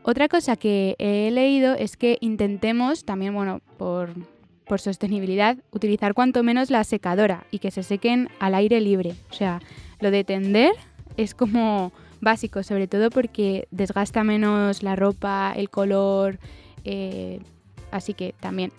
[0.03, 4.13] Otra cosa que he leído es que intentemos también, bueno, por,
[4.65, 9.15] por sostenibilidad, utilizar cuanto menos la secadora y que se sequen al aire libre.
[9.29, 9.59] O sea,
[9.99, 10.71] lo de tender
[11.19, 16.39] es como básico, sobre todo porque desgasta menos la ropa, el color,
[16.86, 17.39] eh,
[17.91, 18.71] así que también.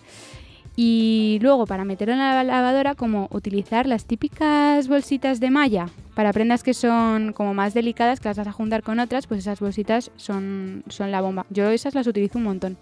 [0.75, 6.33] Y luego para meterlo en la lavadora, como utilizar las típicas bolsitas de malla para
[6.33, 9.59] prendas que son como más delicadas, que las vas a juntar con otras, pues esas
[9.59, 11.45] bolsitas son, son la bomba.
[11.49, 12.77] Yo esas las utilizo un montón.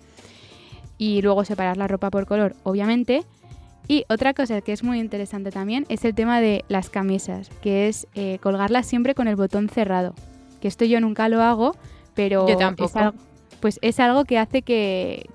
[0.97, 3.23] Y luego separar la ropa por color, obviamente.
[3.89, 7.87] Y otra cosa que es muy interesante también es el tema de las camisas, que
[7.87, 10.13] es eh, colgarlas siempre con el botón cerrado.
[10.61, 11.75] Que esto yo nunca lo hago,
[12.13, 13.17] pero Es algo,
[13.59, 15.27] pues es algo que hace que,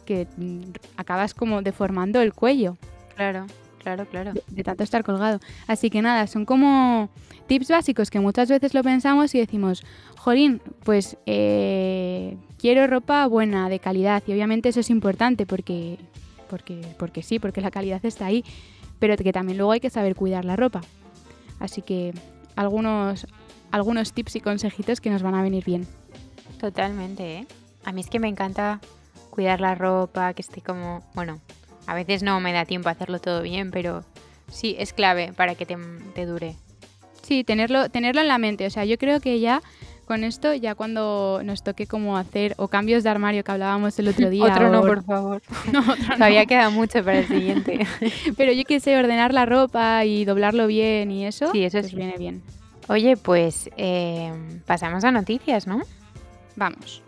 [0.96, 2.76] acabas como deformando el cuello.
[3.16, 3.46] Claro,
[3.82, 4.32] claro, claro.
[4.46, 5.40] De, tanto estar colgado.
[5.66, 7.10] Así que nada, son como
[7.48, 9.84] tips básicos que muchas veces lo pensamos y decimos,
[10.16, 14.22] Jolín, pues eh, quiero ropa buena, de calidad.
[14.28, 15.98] Y obviamente eso es importante porque
[16.48, 18.44] porque, porque sí, porque la calidad está ahí,
[18.98, 20.80] pero que también luego hay que saber cuidar la ropa.
[21.60, 22.12] Así que
[22.56, 23.26] algunos,
[23.70, 25.86] algunos tips y consejitos que nos van a venir bien.
[26.60, 27.46] Totalmente, ¿eh?
[27.84, 28.80] A mí es que me encanta
[29.30, 31.40] cuidar la ropa, que esté como, bueno,
[31.86, 34.04] a veces no me da tiempo a hacerlo todo bien, pero
[34.50, 35.76] sí, es clave para que te,
[36.14, 36.56] te dure.
[37.22, 38.66] Sí, tenerlo, tenerlo en la mente.
[38.66, 39.62] O sea, yo creo que ya
[40.04, 44.08] con esto ya cuando nos toque como hacer o cambios de armario que hablábamos el
[44.08, 44.44] otro día.
[44.44, 45.42] otro no, por favor.
[45.72, 45.82] no,
[46.14, 47.86] Todavía queda mucho para el siguiente.
[48.36, 51.50] Pero yo qué sé, ordenar la ropa y doblarlo bien y eso.
[51.52, 52.42] Sí, eso pues viene bien.
[52.88, 54.32] Oye, pues eh,
[54.66, 55.82] pasamos a noticias, ¿no?
[56.56, 57.02] Vamos.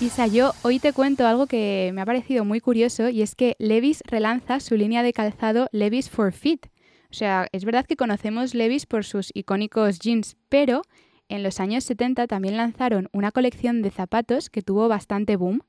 [0.00, 3.56] Isa, yo hoy te cuento algo que me ha parecido muy curioso y es que
[3.58, 6.66] Levis relanza su línea de calzado Levis for Fit.
[7.14, 10.82] O sea, es verdad que conocemos Levis por sus icónicos jeans, pero
[11.28, 15.62] en los años 70 también lanzaron una colección de zapatos que tuvo bastante boom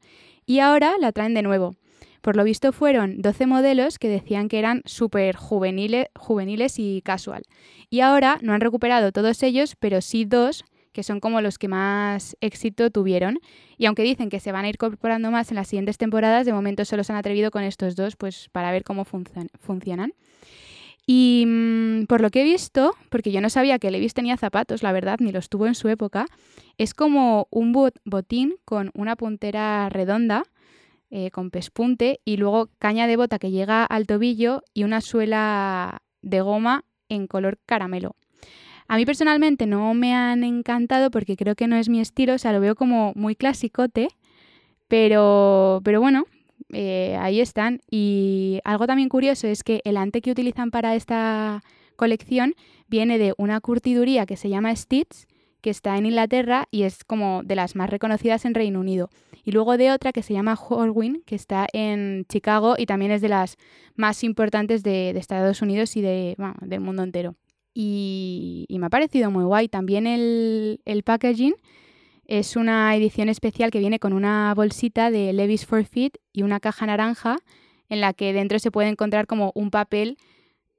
[0.47, 1.75] y ahora la traen de nuevo.
[2.21, 7.43] Por lo visto fueron 12 modelos que decían que eran súper juveniles, juveniles y casual.
[7.91, 11.67] Y ahora no han recuperado todos ellos, pero sí dos que son como los que
[11.67, 13.37] más éxito tuvieron.
[13.77, 16.53] Y aunque dicen que se van a ir incorporando más en las siguientes temporadas, de
[16.53, 20.13] momento solo se han atrevido con estos dos, pues para ver cómo funcionan.
[21.05, 24.81] Y mm, por lo que he visto, porque yo no sabía que Levis tenía zapatos,
[24.81, 26.25] la verdad, ni los tuvo en su época,
[26.77, 27.71] es como un
[28.05, 30.43] botín con una puntera redonda,
[31.11, 36.01] eh, con pespunte, y luego caña de bota que llega al tobillo y una suela
[36.21, 38.15] de goma en color caramelo.
[38.87, 42.37] A mí personalmente no me han encantado porque creo que no es mi estilo, o
[42.37, 44.09] sea, lo veo como muy clasicote,
[44.87, 46.25] pero, pero bueno,
[46.73, 47.81] eh, ahí están.
[47.89, 51.63] Y algo también curioso es que el ante que utilizan para esta
[51.95, 52.55] colección
[52.87, 55.27] viene de una curtiduría que se llama Stitch,
[55.61, 59.09] que está en Inglaterra y es como de las más reconocidas en Reino Unido.
[59.43, 63.21] Y luego de otra que se llama Horwin, que está en Chicago y también es
[63.21, 63.57] de las
[63.95, 67.35] más importantes de, Estados Unidos y de, del mundo entero.
[67.73, 69.67] Y, me ha parecido muy guay.
[69.67, 71.55] También el, el packaging
[72.27, 76.59] es una edición especial que viene con una bolsita de Levis for Fit y una
[76.59, 77.37] caja naranja
[77.89, 80.17] en la que dentro se puede encontrar como un papel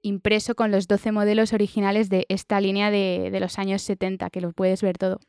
[0.03, 4.53] impreso con los 12 modelos originales de esta línea de, los años 70, que lo
[4.53, 5.21] puedes ver todo.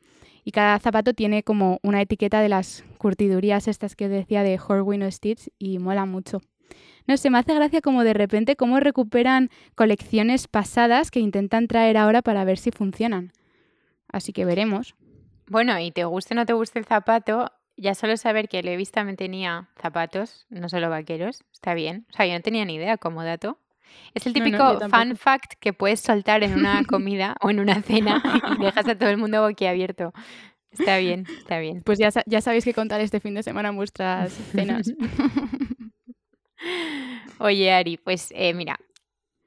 [0.44, 5.10] Y cada zapato tiene como una etiqueta de las curtidurías estas que decía de Horwin
[5.10, 6.40] Stitch y mola mucho.
[7.06, 11.96] No sé, me hace gracia como de repente cómo recuperan colecciones pasadas que intentan traer
[11.96, 13.32] ahora para ver si funcionan.
[14.08, 14.94] Así que veremos.
[15.48, 18.90] Bueno, y te guste o no te guste el zapato, ya solo saber que Levis
[18.90, 22.06] también tenía zapatos, no solo vaqueros, está bien.
[22.12, 23.58] O sea, yo no tenía ni idea como dato.
[24.14, 28.22] Es el típico fun fact que puedes soltar en una comida o en una cena
[28.58, 30.12] y dejas a todo el mundo boquiabierto.
[30.70, 31.82] Está bien, está bien.
[31.82, 34.92] Pues ya, ya sabéis que contar este fin de semana en vuestras cenas.
[37.38, 38.78] Oye, Ari, pues eh, mira,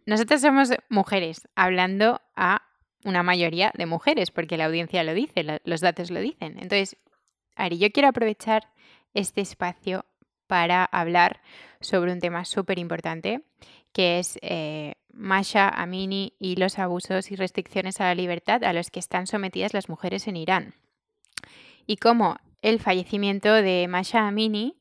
[0.05, 2.63] nosotras somos mujeres hablando a
[3.03, 6.57] una mayoría de mujeres, porque la audiencia lo dice, los datos lo dicen.
[6.59, 6.97] Entonces,
[7.55, 8.69] Ari, yo quiero aprovechar
[9.13, 10.05] este espacio
[10.47, 11.41] para hablar
[11.79, 13.41] sobre un tema súper importante,
[13.93, 18.89] que es eh, Masha Amini y los abusos y restricciones a la libertad a los
[18.89, 20.73] que están sometidas las mujeres en Irán.
[21.87, 24.77] Y cómo el fallecimiento de Masha Amini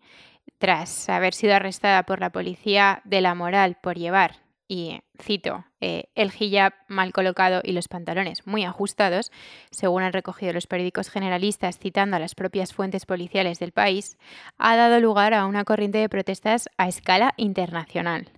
[0.59, 4.37] tras haber sido arrestada por la policía de la moral por llevar,
[4.71, 9.33] y cito, eh, el hijab mal colocado y los pantalones muy ajustados,
[9.73, 14.17] según han recogido los periódicos generalistas citando a las propias fuentes policiales del país,
[14.59, 18.31] ha dado lugar a una corriente de protestas a escala internacional.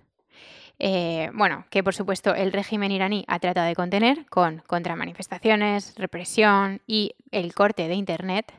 [0.79, 6.81] Eh, bueno, que por supuesto el régimen iraní ha tratado de contener con contramanifestaciones, represión
[6.87, 8.51] y el corte de Internet.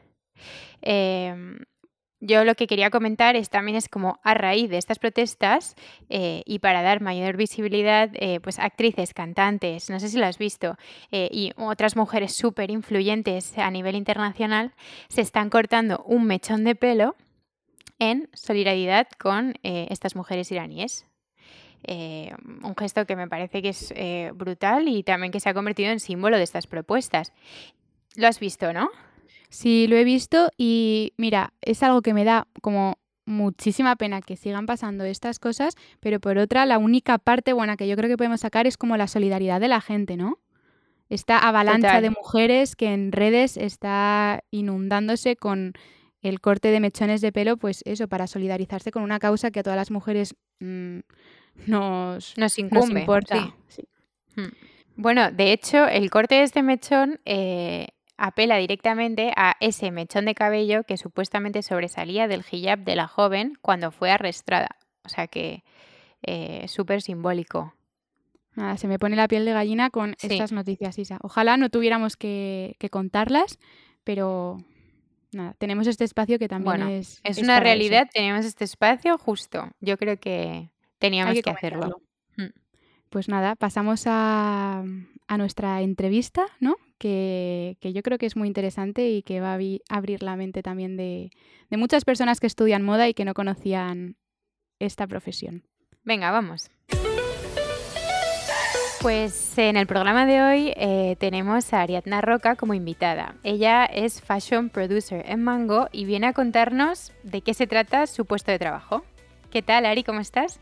[0.81, 1.35] Eh,
[2.25, 5.75] yo lo que quería comentar es también es como a raíz de estas protestas
[6.09, 10.39] eh, y para dar mayor visibilidad, eh, pues actrices, cantantes, no sé si lo has
[10.39, 10.77] visto,
[11.13, 14.73] eh, y otras mujeres súper influyentes a nivel internacional
[15.09, 17.15] se están cortando un mechón de pelo
[17.99, 21.07] en solidaridad con estas mujeres iraníes.
[21.87, 23.95] un gesto que me parece que es
[24.35, 27.33] brutal y también que se ha convertido en símbolo de estas propuestas.
[28.17, 28.91] Lo has visto, ¿no?
[29.55, 34.35] Sí, lo he visto y mira, es algo que me da como muchísima pena que
[34.35, 38.17] sigan pasando estas cosas, pero por otra, la única parte buena que yo creo que
[38.17, 40.40] podemos sacar es como la solidaridad de la gente, ¿no?
[41.09, 45.75] Esta avalancha de mujeres que en redes está inundándose con
[46.21, 49.62] el corte de mechones de pelo, pues eso, para solidarizarse con una causa que a
[49.62, 50.99] todas las mujeres mm,
[51.67, 53.55] nos, nos, incumbe, importa.
[54.35, 54.49] Hmm.
[54.97, 60.35] Bueno, de hecho, el corte de este mechón eh, apela directamente a ese mechón de
[60.35, 64.77] cabello que supuestamente sobresalía del hijab de la joven cuando fue arrestada.
[65.05, 65.64] O sea que
[66.22, 67.74] eh, súper simbólico.
[68.55, 71.18] Nada, se me pone la piel de gallina con estas noticias, Isa.
[71.22, 73.59] Ojalá no tuviéramos que, contarlas,
[74.05, 74.59] pero
[75.33, 77.20] nada, tenemos este espacio que también es...
[77.24, 79.70] Es, una realidad, tenemos este espacio justo.
[79.81, 82.00] Yo creo que teníamos que, hacerlo.
[82.37, 82.50] Mm.
[83.11, 84.85] Pues nada, pasamos a,
[85.27, 86.77] a nuestra entrevista, ¿no?
[86.99, 90.97] Que, yo creo que es muy interesante y que va a abrir la mente también
[90.97, 91.31] de,
[91.71, 94.17] muchas personas que estudian moda y que no conocían
[94.79, 95.65] esta profesión.
[96.03, 96.71] Venga, vamos.
[99.03, 103.35] Pues en el programa de hoy eh, tenemos a Ariadna Roca como invitada.
[103.43, 108.25] Ella es fashion producer en Mango y viene a contarnos de qué se trata su
[108.25, 109.05] puesto de trabajo.
[109.51, 110.05] ¿Qué tal, Ari?
[110.05, 110.59] ¿Cómo estás?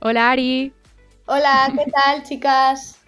[0.00, 0.72] Hola, Ari.
[1.26, 3.03] Hola, ¿qué tal, chicas?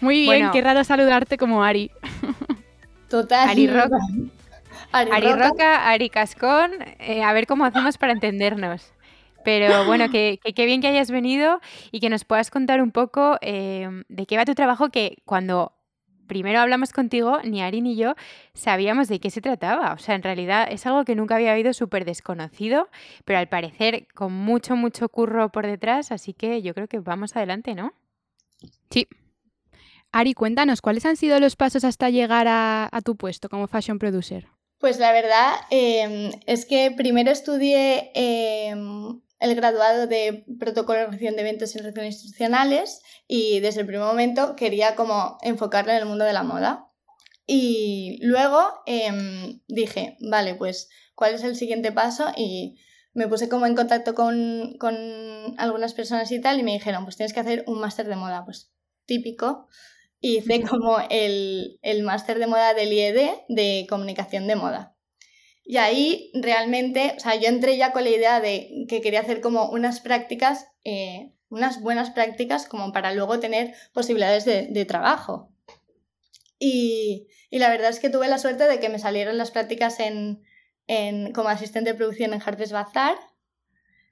[0.00, 1.90] Muy bien, qué raro saludarte como Ari.
[3.08, 3.48] Total.
[3.48, 3.98] Ari Roca.
[4.92, 5.90] Ari, Roca.
[5.90, 6.72] Ari Cascón.
[6.98, 8.92] Eh, a ver cómo hacemos para entendernos.
[9.44, 13.38] Pero bueno, que, qué bien que hayas venido y que nos puedas contar un poco
[13.40, 15.72] eh, de qué va tu trabajo, que cuando
[16.26, 18.14] primero hablamos contigo, ni Ari ni yo
[18.52, 19.94] sabíamos de qué se trataba.
[19.94, 22.88] O sea, en realidad es algo que nunca había oído súper desconocido,
[23.24, 27.34] pero al parecer con mucho, mucho curro por detrás, así que yo creo que vamos
[27.34, 27.94] adelante, ¿no?
[28.90, 29.08] Sí,
[30.12, 34.48] Ari, cuéntanos, ¿cuáles han sido los pasos hasta llegar a, tu puesto como fashion producer?
[34.78, 41.36] Pues la verdad em, es que primero estudié em, el graduado de protocolo de organización
[41.36, 46.06] de eventos y relaciones institucionales y desde el primer momento quería como enfocarlo en el
[46.06, 46.86] mundo de la moda.
[47.46, 52.26] Y luego em, dije, vale, pues, ¿cuál es el siguiente paso?
[52.36, 52.78] Y
[53.14, 54.96] me puse como en contacto con, con
[55.58, 58.44] algunas personas y tal y me dijeron, pues tienes que hacer un máster de moda,
[58.44, 58.72] pues
[59.06, 59.68] típico
[60.20, 64.96] hice como el, máster de moda del IED de comunicación de moda.
[65.64, 69.40] Y ahí realmente, o sea, yo entré ya con la idea de que quería hacer
[69.40, 75.52] como unas prácticas, eh, unas buenas prácticas como para luego tener posibilidades de, trabajo.
[76.58, 80.42] Y, la verdad es que tuve la suerte de que me salieron las prácticas en,
[81.34, 83.16] como asistente de producción en Harper's Bazaar.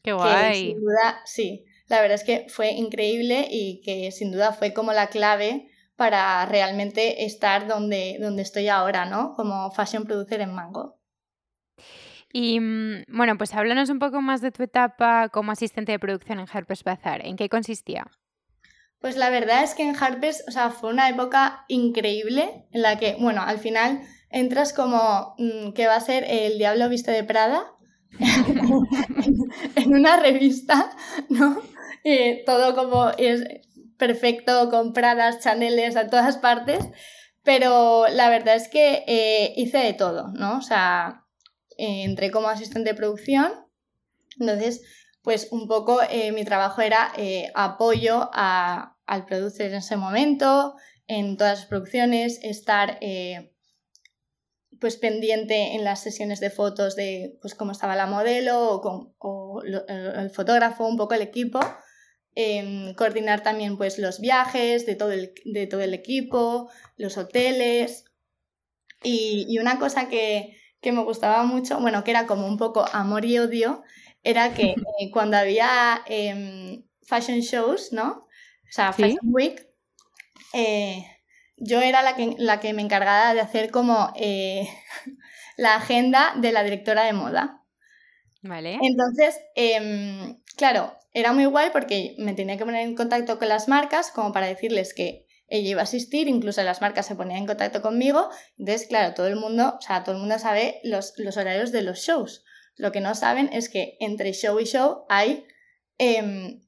[0.03, 0.53] Qué guay.
[0.53, 4.75] Que sin duda, sí, la verdad es que fue increíble y que sin duda fue
[4.75, 9.35] como la clave para realmente estar donde, donde estoy ahora, ¿no?
[9.35, 10.99] Como fashion producer en Mango.
[12.33, 16.39] Y mm, bueno, pues háblanos un poco más de tu etapa como asistente de producción
[16.39, 17.25] en Harper's Bazaar.
[17.25, 18.07] ¿En qué consistía?
[18.99, 22.99] Pues la verdad es que en Harper's, o sea, fue una época increíble en la
[22.99, 27.25] que, bueno, al final entras como mm, que va a ser el Diablo Visto de
[27.25, 27.73] Prada
[29.77, 30.91] en una revista,
[31.29, 31.61] ¿no?
[32.05, 33.45] Y todo como es
[33.99, 36.85] perfecto, compradas, chaneles a todas partes,
[37.43, 40.59] pero la verdad es que eh, hice de todo, ¿no?
[40.59, 41.25] O sea,
[41.77, 43.53] entré como asistente de producción,
[44.39, 44.83] entonces,
[45.23, 50.75] pues un poco eh, mi trabajo era eh, apoyo al producer en ese momento,
[51.07, 52.99] en todas las producciones, estar
[54.79, 59.63] pues pendiente en las sesiones de fotos de pues cómo estaba la modelo o, o
[59.63, 61.61] el fotógrafo, un poco el equipo
[62.39, 68.05] Em, coordinar también pues, los viajes de todo el, de todo el equipo, los hoteles.
[69.03, 73.39] Y, una cosa que, me gustaba mucho, bueno, que era como un poco amor y
[73.39, 73.83] odio,
[74.23, 78.27] era que eh, cuando había em, fashion shows, ¿no?
[78.69, 79.67] O sea, Fashion Week,
[80.53, 81.07] eh,
[81.57, 84.69] yo era la que, la que me encargaba de hacer como eh,
[85.57, 87.63] la agenda de la directora de moda.
[88.43, 88.79] Vale.
[88.83, 93.69] Entonces, em, claro, era muy guay porque me tenía que poner en contacto con las
[93.69, 97.47] marcas como para decirles que ella iba a asistir, incluso las marcas se ponían en
[97.47, 98.29] contacto conmigo.
[98.59, 102.01] Entonces, claro, todo el mundo, o sea, todo el mundo sabe los, horarios de los
[102.01, 102.45] shows.
[102.75, 105.47] Lo que no saben es que entre show y show hay
[105.99, 106.61] em,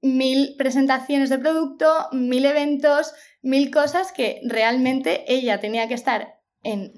[0.00, 3.12] mil presentaciones de producto, mil eventos,
[3.42, 6.92] mil cosas que realmente ella tenía que estar en,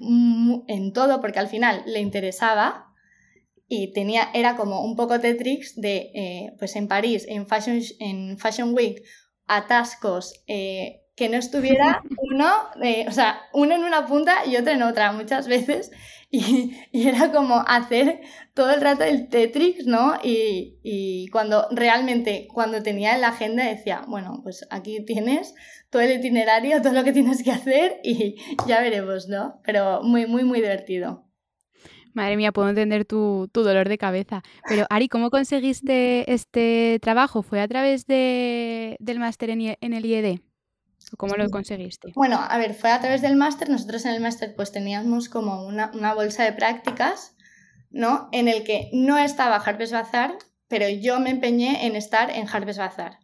[0.67, 2.86] en todo porque al final le interesaba
[3.67, 8.37] y tenía, era como un poco Tetrix de, eh, pues en París, en Fashion, en
[8.37, 9.03] Fashion Week,
[9.45, 12.01] atascos, eh, que no estuviera
[12.31, 12.49] uno,
[12.81, 15.91] eh, o sea, uno en una punta y otro en otra muchas veces.
[16.29, 18.19] Y, era como hacer
[18.53, 20.15] todo el rato el Tetrix, ¿no?
[20.21, 25.55] Y, y, cuando realmente, cuando tenía en la agenda decía, bueno, pues aquí tienes
[25.89, 28.35] todo el itinerario, todo lo que tienes que hacer y
[28.67, 29.61] ya veremos, ¿no?
[29.63, 31.26] Pero muy, muy, muy divertido.
[32.17, 34.41] Madre mía, puedo entender tu, dolor de cabeza.
[34.67, 37.43] Pero Ari, ¿cómo conseguiste este trabajo?
[37.43, 40.39] ¿Fue a través de, del máster en, el IED?
[41.15, 42.13] ¿Cómo lo conseguiste?
[42.15, 43.69] Bueno, a ver, fue a través del máster.
[43.69, 47.35] Nosotros en el máster pues teníamos como una, bolsa de prácticas,
[47.91, 48.29] ¿no?
[48.31, 52.79] En el que no estaba Harvest Bazaar, pero yo me empeñé en estar en Harvest
[52.79, 53.19] Bazaar.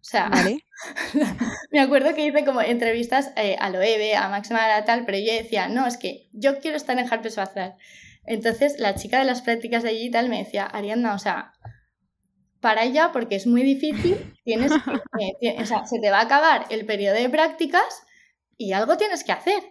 [0.00, 0.30] O sea,
[1.72, 5.66] me acuerdo que hice como entrevistas eh, a Loewe, a Máxima tal, pero yo decía,
[5.66, 7.76] no, es que yo quiero estar en Harvest Bazaar.
[8.26, 11.52] Entonces la chica de las prácticas de allí y tal me decía, Ariadna, o sea,
[12.60, 16.84] para ella porque es muy difícil, tienes o sea, se te va a acabar el
[16.86, 18.02] periodo de prácticas
[18.56, 19.62] y algo tienes que hacer.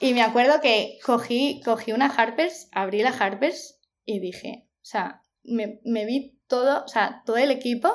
[0.00, 5.22] Y me acuerdo que cogí, cogí una Harpers, abrí la Harpers y dije, o sea,
[5.42, 7.92] me, vi todo, o sea, todo el equipo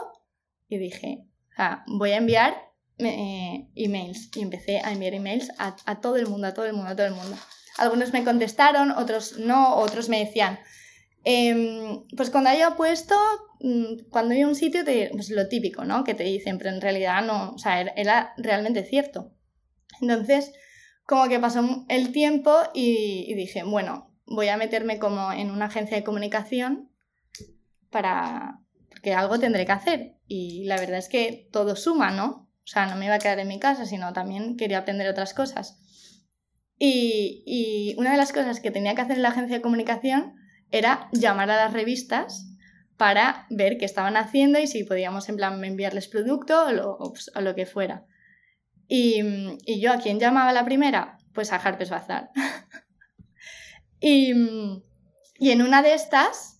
[0.68, 2.55] y dije, o sea, voy a enviar
[2.97, 4.36] eh, emails.
[4.36, 6.95] Y empecé a enviar emails a, a todo el mundo, a todo el mundo, a
[6.95, 7.38] todo el mundo.
[7.78, 10.59] Algunos me contestaron, otros no, otros me decían,
[11.24, 13.15] em, pues cuando haya puesto,
[13.61, 16.03] mm, cuando hay un sitio, te, pues lo típico, ¿no?
[16.03, 19.32] Que te dicen, pero en realidad no, o sea, era realmente cierto.
[20.01, 20.53] Entonces,
[21.05, 25.97] como que pasó el tiempo y, dije, bueno, voy a meterme como en una agencia
[25.97, 26.89] de comunicación
[27.89, 28.59] para,
[28.89, 30.15] porque algo tendré que hacer.
[30.28, 32.49] Y la verdad es que todo suma, ¿no?
[32.63, 35.34] O sea, no me iba a quedar en mi casa, sino también quería aprender otras
[35.34, 35.80] cosas.
[36.80, 40.36] Y, una de las cosas que tenía que hacer en la agencia de comunicación
[40.71, 42.49] era llamar a las revistas
[42.97, 47.32] para ver qué estaban haciendo y si podíamos en plan enviarles producto o lo, pues,
[47.55, 48.05] que fuera.
[48.88, 51.17] Y, yo a quién llamaba la primera?
[51.34, 52.30] Pues a Harper's Bazaar.
[53.99, 56.57] y, en una de estas,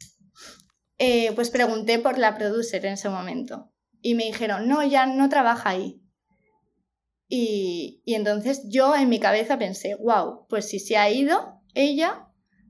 [0.97, 3.72] eh, pues pregunté por la producer en ese momento.
[4.01, 6.03] Y me dijeron, no, ya no trabaja ahí.
[7.36, 12.27] Y, entonces yo en mi cabeza pensé, wow, pues si se ha ido ella,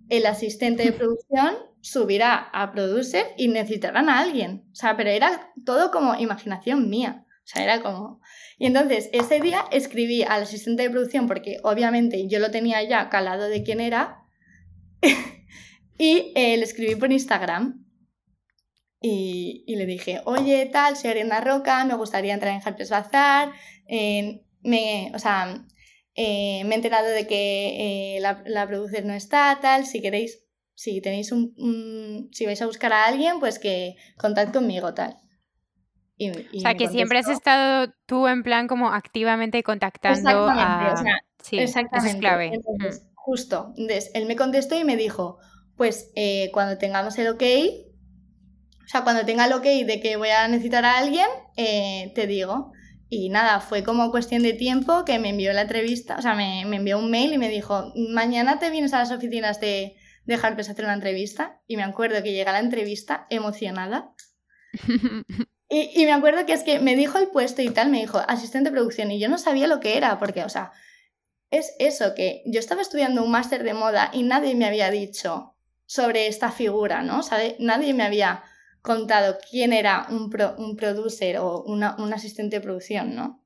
[0.07, 4.63] el asistente de producción subirá a producer y necesitarán a alguien.
[4.71, 7.25] O sea, pero era todo como imaginación mía.
[7.27, 8.21] O sea, era como...
[8.57, 13.09] Y entonces ese día escribí al asistente de producción porque obviamente yo lo tenía ya
[13.09, 14.23] calado de quién era
[15.97, 17.85] y eh, le escribí por Instagram
[19.01, 23.51] y, le dije, oye, tal, soy Ariana Roca, me gustaría entrar en Harper's Bazaar,
[24.63, 25.65] me, o sea,
[26.15, 30.43] eh, me he enterado de que eh, la, la producer no está, tal, si queréis,
[30.75, 35.17] si tenéis un, si vais a buscar a alguien, pues que contad conmigo, tal.
[36.19, 40.95] o sea, que siempre has estado tú en plan como activamente contactando a...
[41.41, 42.11] sí, exactamente.
[42.11, 42.51] es clave.
[42.53, 45.39] Entonces, justo, entonces, él me contestó y me dijo,
[45.77, 47.43] pues eh, cuando tengamos el ok,
[48.83, 52.27] o sea, cuando tenga el ok de que voy a necesitar a alguien, eh, te
[52.27, 52.71] digo.
[53.13, 56.61] Y nada, fue como cuestión de tiempo que me envió la entrevista, o sea, me,
[56.61, 59.95] envió un mail y me dijo, mañana te vienes a las oficinas de,
[60.25, 61.61] de Harper's a hacer una entrevista.
[61.67, 64.13] Y me acuerdo que llega la entrevista emocionada.
[65.69, 68.17] y, y, me acuerdo que es que me dijo el puesto y tal, me dijo
[68.27, 70.71] asistente de producción y yo no sabía lo que era, porque, o sea,
[71.51, 75.55] es eso, que yo estaba estudiando un máster de moda y nadie me había dicho
[75.85, 77.19] sobre esta figura, ¿no?
[77.19, 78.43] O sea, nadie me había
[78.83, 83.43] contado quién era un, un producer o una, un asistente de producción, ¿no?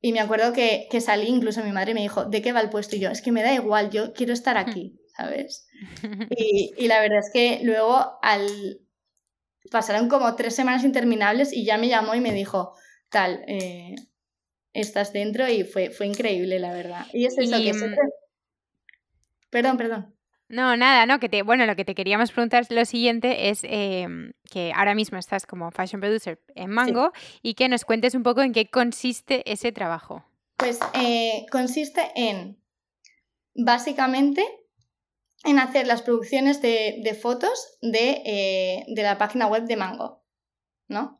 [0.00, 2.70] Y me acuerdo que, que, salí, incluso mi madre me dijo, ¿de qué va el
[2.70, 2.96] puesto?
[2.96, 5.66] Y yo, es que me da igual, yo quiero estar aquí, ¿sabes?
[6.36, 8.80] Y, y la verdad es que luego al...
[9.70, 12.74] pasaron como tres semanas interminables y ya me llamó y me dijo,
[13.08, 13.94] tal, eh,
[14.74, 17.06] estás dentro y fue, fue increíble, la verdad.
[17.12, 17.96] Y es eso, que mm
[19.50, 20.14] Perdón, perdón.
[20.52, 24.34] No, nada, no, que te, bueno, lo que te queríamos preguntar lo siguiente es em,
[24.50, 28.42] que ahora mismo estás como fashion producer en Mango y que nos cuentes un poco
[28.42, 30.26] en qué consiste ese trabajo.
[30.58, 32.62] Pues eh, consiste en,
[33.54, 34.44] básicamente,
[35.44, 40.22] en hacer las producciones de, fotos de, eh, de, la página web de Mango,
[40.86, 41.18] ¿no?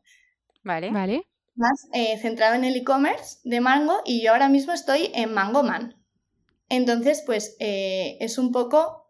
[0.61, 0.91] Vale.
[0.91, 1.25] Vale.
[1.55, 5.63] Más eh, centrado en el e-commerce de Mango y yo ahora mismo estoy en Mango
[5.63, 5.95] Man.
[6.69, 9.02] Entonces, pues es un poco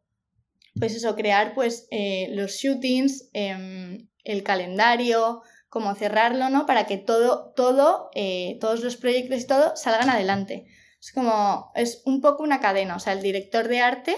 [0.80, 6.66] pues eso, crear pues eh, los shootings, em, el calendario, cómo cerrarlo, ¿no?
[6.66, 10.66] Para que todo, todo, eh, todos los proyectos y todo salgan adelante.
[11.00, 14.16] Es como, es un poco una cadena, o sea, el director de arte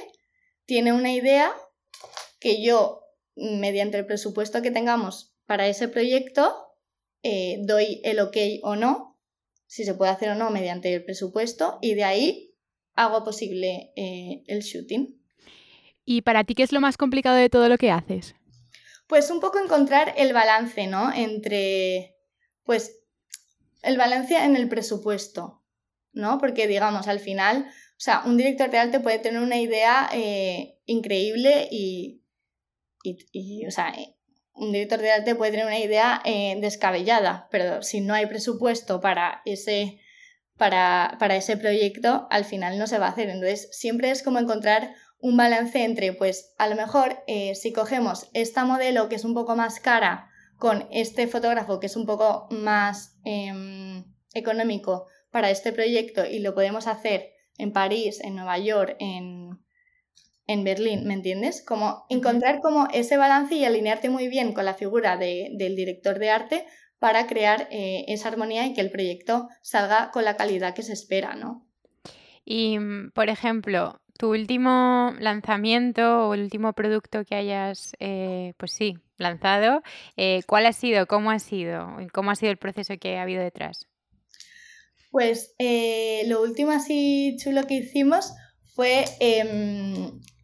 [0.66, 1.52] tiene una idea
[2.40, 3.02] que yo,
[3.36, 6.56] mediante el presupuesto que tengamos para ese proyecto,
[7.24, 9.20] eh, doy el ok o no,
[9.68, 12.56] si se puede hacer o no mediante el presupuesto, y de ahí
[12.94, 15.25] hago posible el shooting.
[16.06, 18.36] ¿Y para ti qué es lo más complicado de todo lo que haces?
[19.08, 21.12] Pues un poco encontrar el balance, ¿no?
[21.14, 22.16] Entre,
[22.64, 23.00] pues,
[23.82, 25.64] el balance en el presupuesto,
[26.14, 26.38] ¿no?
[26.38, 30.80] Porque, digamos, al final, o sea, un director de arte puede tener una idea eh,
[30.86, 32.24] increíble y,
[33.04, 34.16] y, o sea, eh,
[34.54, 39.02] un director de arte puede tener una idea eh, descabellada, pero si no hay presupuesto
[39.02, 40.00] para ese,
[40.58, 43.30] para, para ese proyecto, al final no se va a hacer.
[43.30, 48.30] Entonces, siempre es como encontrar un balance entre, pues a lo mejor eh, si cogemos
[48.34, 52.48] esta modelo que es un poco más cara con este fotógrafo que es un poco
[52.52, 58.96] más em, económico para este proyecto y lo podemos hacer en París, en Nueva York,
[59.00, 59.60] en,
[60.48, 61.64] en Berlín, ¿me entiendes?
[61.66, 66.30] Como encontrar como ese balance y alinearte muy bien con la figura del director de
[66.30, 66.66] arte
[67.00, 70.94] para crear eh, esa armonía y que el proyecto salga con la calidad que se
[70.94, 71.68] espera, ¿no?
[72.46, 72.78] Y,
[73.14, 79.82] por ejemplo, tu último lanzamiento o el último producto que hayas, eh, pues sí, lanzado,
[80.16, 81.06] eh, ¿cuál ha sido?
[81.08, 81.98] ¿Cómo ha sido?
[82.14, 83.88] ¿Cómo ha sido el proceso que ha habido detrás?
[85.12, 88.34] Pues eh, lo último así chulo que hicimos
[88.74, 89.06] fue,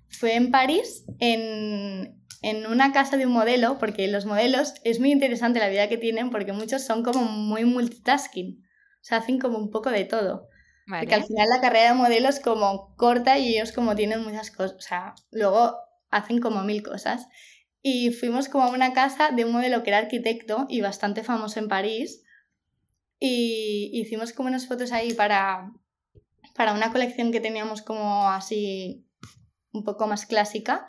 [0.10, 5.12] fue en París, en, en una casa de un modelo, porque los modelos es muy
[5.12, 9.58] interesante la vida que tienen porque muchos son como muy multitasking, o sea, hacen como
[9.58, 10.48] un poco de todo.
[10.88, 14.52] Porque al final la carrera de modelo es como corta y ellos como tienen muchas
[14.52, 15.78] cosas, o sea, luego
[16.10, 17.28] hacen como mil cosas.
[17.82, 21.60] Y fuimos como a una casa de un modelo que era arquitecto y bastante famoso
[21.60, 22.24] en París.
[23.20, 25.72] Y hicimos como unas fotos ahí para,
[26.56, 29.08] para una colección que teníamos como así
[29.72, 30.86] un poco más clásica.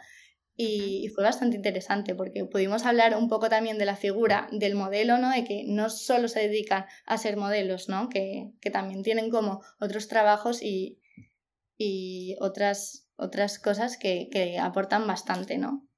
[0.56, 5.18] Y, fue bastante interesante porque pudimos hablar un poco también de la figura del modelo,
[5.18, 5.30] ¿no?
[5.30, 8.08] De que no solo se dedican a ser modelos, ¿no?
[8.08, 11.00] Que, también tienen como otros trabajos y,
[11.78, 15.88] y otras, otras cosas que, que, aportan bastante, ¿no?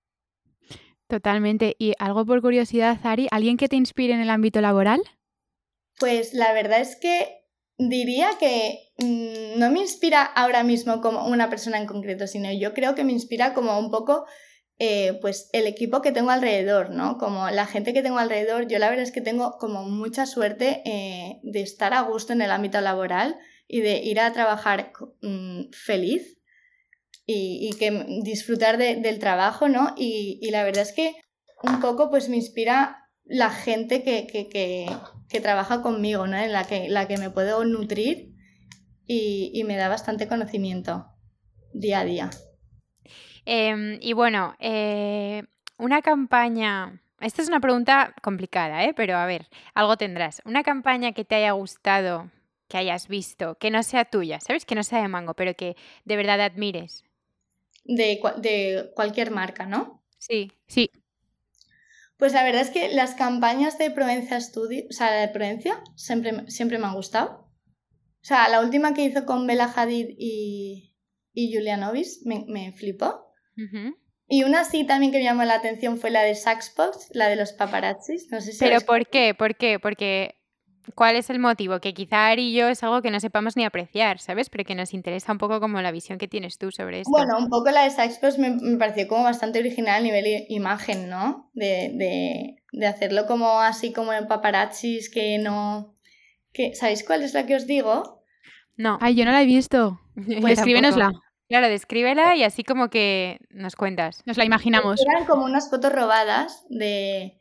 [1.08, 1.74] Totalmente.
[1.78, 5.02] Y algo por curiosidad, Ari, ¿alguien que te inspire en el ámbito laboral?
[5.98, 7.43] Pues la verdad es que
[7.78, 12.74] diría que mm, no me inspira ahora mismo como una persona en concreto, sino yo
[12.74, 14.26] creo que me inspira como un poco
[14.78, 17.16] eh, pues el equipo que tengo alrededor, ¿no?
[17.18, 20.82] Como la gente que tengo alrededor, yo la verdad es que tengo como mucha suerte
[20.84, 25.70] eh, de estar a gusto en el ámbito laboral y de ir a trabajar mm,
[25.72, 26.38] feliz
[27.26, 29.94] y, que disfrutar del trabajo, ¿no?
[29.96, 31.14] Y, la verdad es que
[31.62, 34.86] un poco pues me inspira la gente que, que,
[35.28, 36.36] trabaja conmigo, ¿no?
[36.36, 38.34] En la que, la que me puedo nutrir
[39.06, 41.06] y, y me da bastante conocimiento
[41.72, 42.30] día a día.
[43.44, 45.42] Em, y bueno, eh,
[45.78, 47.00] una campaña.
[47.20, 48.94] Esta es una pregunta complicada, ¿eh?
[48.94, 50.42] pero a ver, algo tendrás.
[50.44, 52.30] Una campaña que te haya gustado,
[52.68, 54.64] que hayas visto, que no sea tuya, ¿sabes?
[54.64, 57.04] Que no sea de mango, pero que de verdad admires.
[57.84, 60.02] De, de cualquier marca, ¿no?
[60.18, 60.52] Sí.
[60.66, 60.90] Sí.
[62.16, 66.48] Pues la verdad es que las campañas de Provencia Studio, o sea, de Provencia, siempre,
[66.48, 67.50] siempre me han gustado.
[68.24, 70.96] O sea, la última que hizo con Bella Hadid y,
[71.32, 73.32] y Julia Novis me, me flipó.
[74.26, 77.36] Y una sí también que me llamó la atención fue la de Saxbox, la de
[77.36, 78.28] los paparazzis.
[78.30, 79.34] No sé si ¿Pero por qué?
[79.34, 79.78] ¿Por qué?
[79.78, 80.36] Porque
[80.94, 81.80] ¿cuál es el motivo?
[81.80, 84.50] Que quizá Ari y yo es algo que no sepamos ni apreciar, ¿sabes?
[84.50, 87.10] Pero que nos interesa un poco como la visión que tienes tú sobre esto.
[87.10, 91.08] Bueno, un poco la de Saxbox me, me pareció como bastante original a nivel imagen,
[91.08, 91.50] ¿no?
[91.54, 95.94] De, de, de hacerlo como así como en paparazzis que no...
[96.52, 98.22] Que, ¿Sabéis cuál es la que os digo?
[98.76, 98.98] No.
[99.00, 100.00] Ay, yo no la he visto.
[100.40, 101.12] Pues escríbenosla.
[101.48, 104.22] Claro, descríbela y así como que nos cuentas.
[104.26, 105.00] Nos la imaginamos.
[105.00, 107.38] Eran como unas fotos robadas de.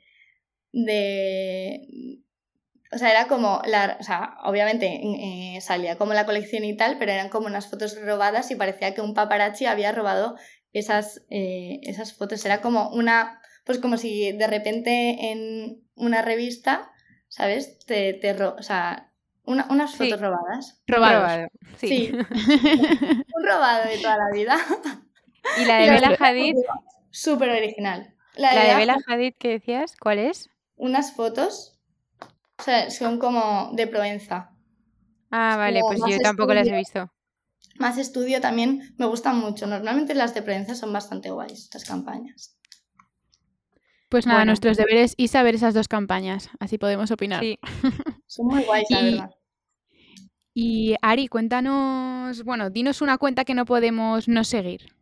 [0.73, 2.21] de.
[2.93, 3.61] O sea, era como.
[3.65, 7.69] La, o sea, obviamente eh, salía como la colección y tal, pero eran como unas
[7.69, 10.35] fotos robadas y parecía que un paparazzi había robado
[10.71, 12.45] esas, eh, esas fotos.
[12.45, 13.41] Era como una.
[13.65, 16.91] Pues como si de repente en una revista,
[17.29, 17.79] ¿sabes?
[17.85, 19.13] Te, te o sea,
[19.45, 20.81] unas fotos robadas.
[20.87, 21.47] Robado.
[21.77, 22.11] Sí.
[23.35, 24.57] Un robado de toda la vida.
[25.61, 26.55] ¿Y la de Bella Hadid?
[27.09, 28.13] Súper original.
[28.35, 30.49] La de, Bella Hadid que decías, ¿cuál es?
[30.75, 31.72] Unas fotos.
[32.63, 34.51] O sea, son como de Provenza.
[35.29, 37.11] Ah, vale, pues yo tampoco las he visto.
[37.77, 39.67] Más estudio también me gustan mucho.
[39.67, 42.55] Normalmente las de Provenza son bastante guays, las campañas.
[44.07, 47.41] Pues nada, nuestros deberes y saber esas dos campañas, así podemos opinar.
[47.41, 47.59] Sí.
[48.27, 49.29] Son muy guays, la verdad.
[50.53, 54.95] Y Ari, cuéntanos, bueno, dinos una cuenta que no podemos no seguir.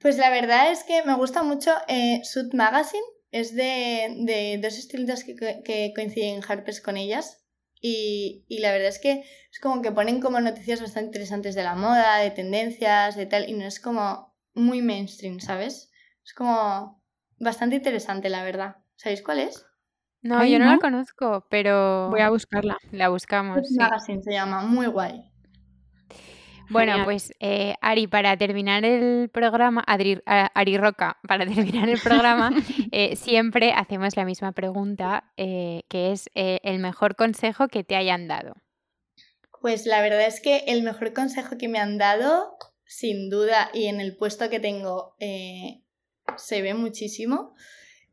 [0.00, 5.24] Pues la verdad es que me gusta mucho eh, Sud Magazine, es de, dos estilistas
[5.24, 7.42] que, coinciden en Harper's con ellas.
[7.80, 11.62] Y, y, la verdad es que es como que ponen como noticias bastante interesantes de
[11.62, 15.92] la moda, de tendencias, de tal, y no es como muy mainstream, ¿sabes?
[16.24, 17.02] Es como
[17.38, 18.76] bastante interesante, la verdad.
[18.96, 19.66] ¿Sabéis cuál es?
[20.22, 22.08] No, yo no, la conozco, pero...
[22.10, 22.78] Voy a buscarla.
[22.90, 23.68] La buscamos.
[23.68, 23.76] Sí.
[23.78, 25.30] Magazine se llama, muy guay.
[26.70, 32.50] Bueno, pues eh, Ari, para terminar el programa, Ari, Ari Roca, para terminar el programa,
[32.92, 38.28] eh, siempre hacemos la misma pregunta, eh, que es el mejor consejo que te hayan
[38.28, 38.54] dado.
[39.60, 43.86] Pues la verdad es que el mejor consejo que me han dado, sin duda, y
[43.86, 45.16] en el puesto que tengo
[46.36, 47.54] se ve muchísimo,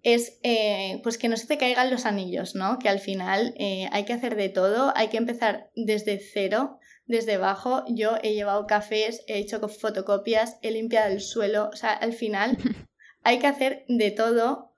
[0.03, 2.77] es eh, pues que no se te caigan los anillos, ¿no?
[2.77, 7.35] Que al final eh, hay que hacer de todo, hay que empezar desde cero, desde
[7.35, 7.83] abajo.
[7.87, 12.57] Yo he llevado cafés, he hecho fotocopias, he limpiado el suelo, o sea, al final
[13.23, 14.73] hay que hacer de todo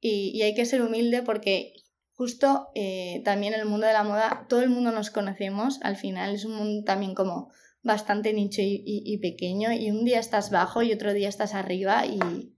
[0.00, 1.74] y, hay que ser humilde porque
[2.12, 5.96] justo eh, también en el mundo de la moda, todo el mundo nos conocemos, al
[5.96, 7.50] final es un mundo también como
[7.82, 12.54] bastante nicho y pequeño y un día estás bajo y otro día estás arriba y,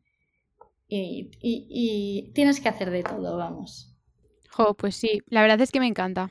[0.88, 3.94] y, tienes que hacer de todo, vamos.
[4.50, 6.30] Jo, pues sí, la verdad es que me encanta.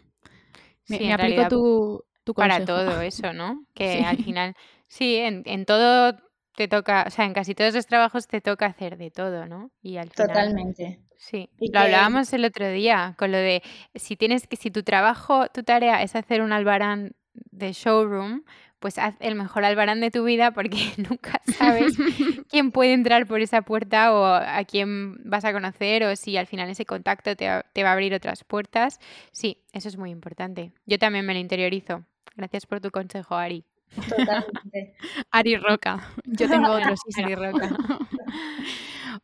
[0.88, 3.66] Me, aplico tu, tu Para todo eso, ¿no?
[3.74, 4.56] Que al final,
[4.88, 6.18] sí, en, todo
[6.56, 9.72] te toca, o sea, en casi todos los trabajos te toca hacer de todo, ¿no?
[9.82, 11.00] Y al Totalmente.
[11.18, 13.64] Sí, lo hablábamos el otro día con lo de
[13.96, 18.44] si tienes que, si tu trabajo, tu tarea es hacer un albarán de showroom,
[18.80, 20.78] pues haz el mejor albarán de tu vida porque
[21.10, 21.94] nunca sabes
[22.50, 26.48] quién puede entrar por esa puerta o a quién vas a conocer o si al
[26.48, 29.00] final ese contacto te, va a abrir otras puertas.
[29.32, 30.74] Sí, eso es muy importante.
[30.86, 32.04] Yo también me lo interiorizo.
[32.36, 33.66] Gracias por tu consejo, Ari.
[33.96, 34.96] Totalmente.
[35.32, 36.10] Ari Roca.
[36.26, 37.70] Yo tengo otro, sí, Ari Roca.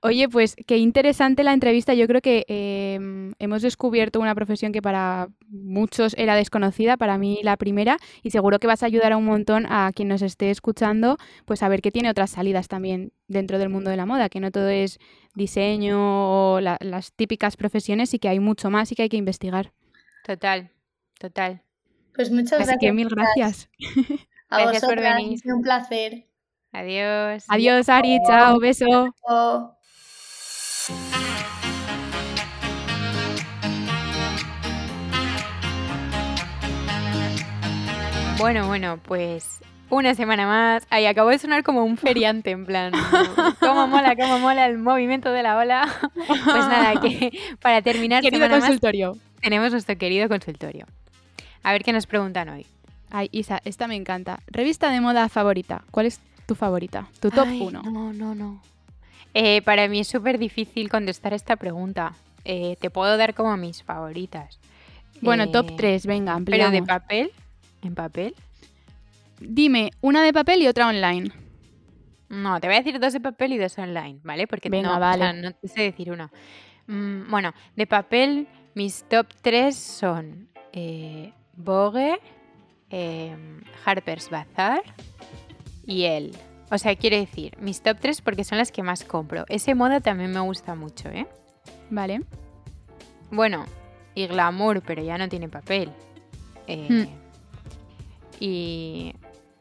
[0.02, 1.94] Oye, pues qué interesante la entrevista.
[1.94, 7.40] Yo creo que em, hemos descubierto una profesión que para muchos era desconocida, para mí
[7.44, 10.52] la primera, y seguro que vas a ayudar a un montón a quien nos esté
[10.52, 14.30] escuchando, pues a ver que tiene otras salidas también dentro del mundo de la moda,
[14.30, 15.00] que no todo es
[15.36, 15.98] diseño
[16.54, 19.74] o las típicas profesiones y que hay mucho más y que hay que investigar.
[20.24, 20.72] Total,
[21.20, 21.64] total.
[22.20, 23.70] Pues muchas Así que mil gracias.
[24.50, 25.40] A gracias por venir.
[25.46, 26.26] Un placer.
[26.74, 27.46] Adiós.
[27.48, 28.20] Adiós, Ari.
[28.28, 28.60] Chao.
[28.60, 29.16] Beso.
[38.38, 40.86] Bueno, bueno, pues una semana más.
[40.90, 42.92] Ahí acabó de sonar como un feriante, en plan.
[43.62, 45.88] Cómo mola, cómo mola el movimiento de la ola.
[46.14, 49.18] Pues nada, que para terminar querido consultorio.
[49.42, 50.86] tenemos nuestro querido consultorio.
[51.64, 52.66] A ver qué nos preguntan hoy.
[53.12, 54.40] Ay, Isa, esta me encanta.
[54.48, 55.84] Revista de moda favorita.
[55.92, 57.08] ¿Cuál es tu favorita?
[57.20, 57.82] Tu top 1.
[57.84, 58.62] No, no, no.
[59.34, 62.14] Eh, para mí es súper difícil contestar esta pregunta.
[62.46, 64.60] Eh, te puedo dar como mis favoritas.
[65.22, 66.72] Bueno, top Eh, 3, venga, Pero ampliamos.
[66.74, 67.32] de papel.
[67.84, 68.34] ¿En papel?
[69.40, 71.32] Dime, una de papel y otra online.
[72.30, 74.48] No, te voy a decir dos de papel y dos online, ¿vale?
[74.48, 75.24] Porque Venga, no, o vale.
[75.24, 76.30] sea, no te sé decir uno.
[76.88, 82.20] Mm, bueno, de papel, mis top 3 son eh, Vogue,
[82.90, 83.36] eh,
[83.86, 84.82] Harper's Bazaar
[85.86, 86.32] y él.
[86.72, 89.46] O sea, quiero decir, mis top 3 porque son las que más compro.
[89.50, 91.28] Ese moda también me gusta mucho, ¿eh?
[91.90, 92.22] Vale.
[93.30, 93.66] Bueno,
[94.16, 95.92] y Glamour, pero ya no tiene papel.
[96.68, 97.20] Eh, Hmm.
[98.40, 99.14] Y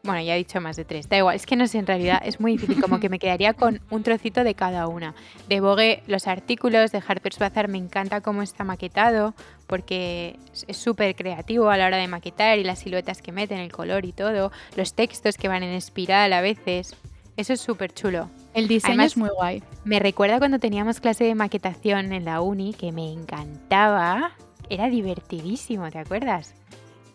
[0.08, 1.08] bueno, ya he dicho más de tres.
[1.08, 2.80] Da igual, es que no sé, en realidad es muy difícil.
[2.80, 5.14] Como que me quedaría con un trocito de cada una.
[5.48, 9.34] De Vogue, los artículos de Harper's Bazaar me encanta cómo está maquetado,
[9.66, 10.36] porque
[10.66, 14.04] es- súper creativo a la hora de maquetar y las siluetas que meten, el color
[14.04, 14.50] y todo.
[14.76, 16.96] Los textos que van en espiral a veces.
[17.36, 18.28] Eso es súper chulo.
[18.54, 19.62] El diseño Además- es muy guay.
[19.84, 24.32] Me recuerda cuando teníamos clase de maquetación en la uni, que me encantaba.
[24.70, 26.54] Era divertidísimo, ¿te acuerdas?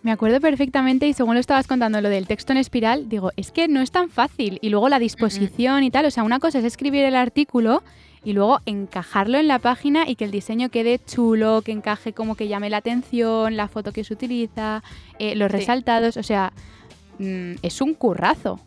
[0.04, 3.51] Me acuerdo perfectamente y según lo estabas contando lo del texto en espiral, digo, es
[3.51, 4.60] que no es tan fácil.
[4.62, 7.84] Y luego la disposición y tal, o sea, una cosa es escribir el artículo
[8.26, 12.36] y luego encajarlo en la página y que el diseño quede chulo, que encaje como
[12.36, 14.84] que llame la atención, la foto que se utiliza,
[15.20, 15.58] eh, los Sí.
[15.58, 16.51] resaltados, o sea,
[17.20, 18.60] mm, es un currazo.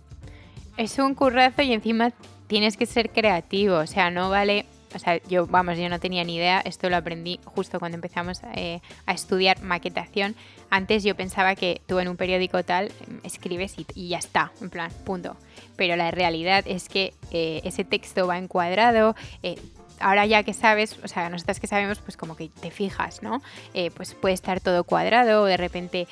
[0.78, 2.12] Es un currazo y encima
[2.46, 4.64] tienes que ser creativo, o sea, no vale...
[4.94, 8.40] O sea, yo, vamos, yo no tenía ni idea, esto lo aprendí justo cuando empezamos
[8.54, 10.34] eh, a estudiar maquetación.
[10.70, 14.70] Antes yo pensaba que tú en un periódico tal em, escribes y, ya está, en
[14.70, 15.36] plan, punto.
[15.76, 19.56] Pero la realidad es que eh, ese texto va encuadrado, eh,
[19.98, 23.42] ahora ya que sabes, o sea, nosotras que sabemos, pues como que te fijas, ¿no?
[23.96, 26.06] Pues puede estar todo cuadrado, de repente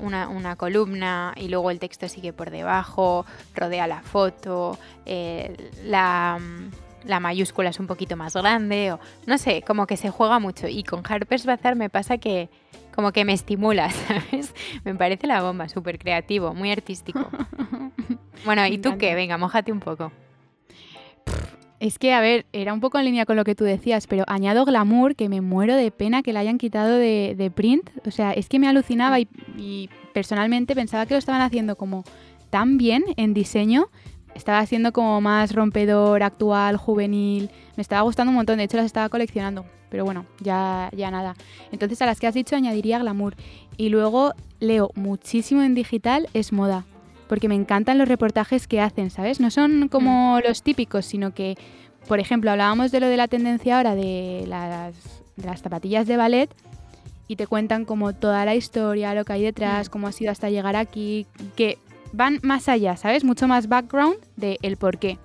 [0.00, 4.78] una, una columna y luego el texto sigue por debajo, rodea la foto,
[5.84, 6.70] la, mm,
[7.04, 10.68] la mayúscula es un poquito más grande, o no sé, como que se juega mucho.
[10.68, 12.48] Y con Harper's Bazaar me pasa que
[12.94, 14.54] como que me estimula, ¿sabes?
[14.84, 17.28] Me parece la bomba, súper creativo, muy artístico.
[18.44, 19.14] Bueno, ¿y tú qué?
[19.14, 20.10] Venga, mójate un poco.
[21.78, 24.24] Es que, a ver, era un poco en línea con lo que tú decías, pero
[24.26, 27.90] añado glamour, que me muero de pena que la hayan quitado de, de print.
[28.04, 32.02] O sea, es que me alucinaba y, y personalmente pensaba que lo estaban haciendo como
[32.50, 33.90] tan bien en diseño.
[34.34, 37.50] Estaba siendo como más rompedor, actual, juvenil.
[37.76, 39.64] Me estaba gustando un montón, de hecho las estaba coleccionando.
[39.90, 41.34] Pero bueno, ya, ya nada.
[41.70, 43.36] Entonces a las que has dicho añadiría glamour.
[43.76, 46.84] Y luego leo muchísimo en digital, es moda
[47.32, 49.40] porque me encantan los reportajes que hacen, ¿sabes?
[49.40, 51.56] No son como los típicos, sino que,
[52.06, 54.94] por ejemplo, hablábamos de lo de la tendencia ahora de las,
[55.36, 56.54] de las zapatillas de ballet
[57.28, 60.50] y te cuentan como toda la historia, lo que hay detrás, cómo ha sido hasta
[60.50, 61.26] llegar aquí,
[61.56, 61.78] que
[62.12, 63.24] van más allá, ¿sabes?
[63.24, 65.18] Mucho más background de el por qué.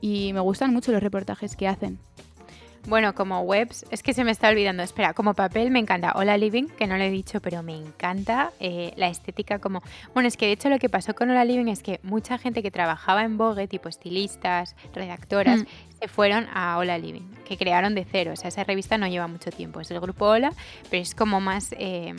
[0.00, 1.98] Y me gustan mucho los reportajes que hacen.
[2.86, 4.82] Bueno, como webs, es que se me está olvidando.
[4.82, 8.52] Espera, como papel me encanta Hola Living, que no lo he dicho, pero me encanta
[8.60, 9.82] eh, la estética como...
[10.12, 12.62] Bueno, es que de hecho lo que pasó con Hola Living es que mucha gente
[12.62, 15.66] que trabajaba en Vogue, tipo estilistas, redactoras, Mm.
[15.98, 18.32] se fueron a Hola Living, que crearon de cero.
[18.34, 19.80] O sea, esa revista no lleva mucho tiempo.
[19.80, 20.52] Es el grupo Hola,
[20.90, 21.72] pero es como más...
[21.78, 22.14] eh,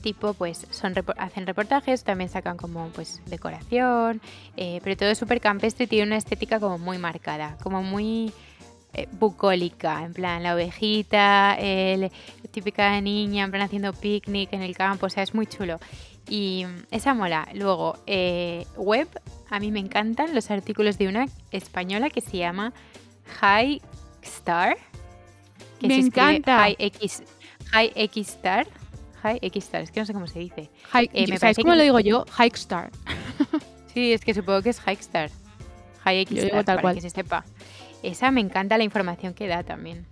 [0.00, 4.20] tipo pues son hacen reportajes también sacan como pues decoración
[4.56, 8.32] eh, pero todo es súper campestre y tiene una estética como muy marcada como muy
[8.92, 12.10] eh, bucólica, en plan la ovejita, el,
[12.50, 15.78] típica niña, en plan haciendo picnic en el campo, o sea, es muy chulo.
[16.28, 17.48] Y esa mola.
[17.54, 19.08] Luego, eh, web,
[19.48, 22.72] a mí me encantan los artículos de una española que se llama
[23.40, 23.80] High
[24.22, 24.76] Star.
[25.78, 26.58] Que Me se encanta.
[26.58, 27.22] High X,
[27.70, 28.66] High X Star.
[29.22, 30.70] High X Star, es que no sé cómo se dice.
[30.92, 32.24] Hike, Eh, me ¿Sabes cómo que- lo digo yo?
[32.38, 32.90] Hike Star.
[33.94, 35.30] Sí, es que supongo que es High Star.
[36.04, 36.94] High X Star, tal para cual.
[36.94, 37.44] que se sepa.
[38.04, 40.06] Esa me encanta la información que da también.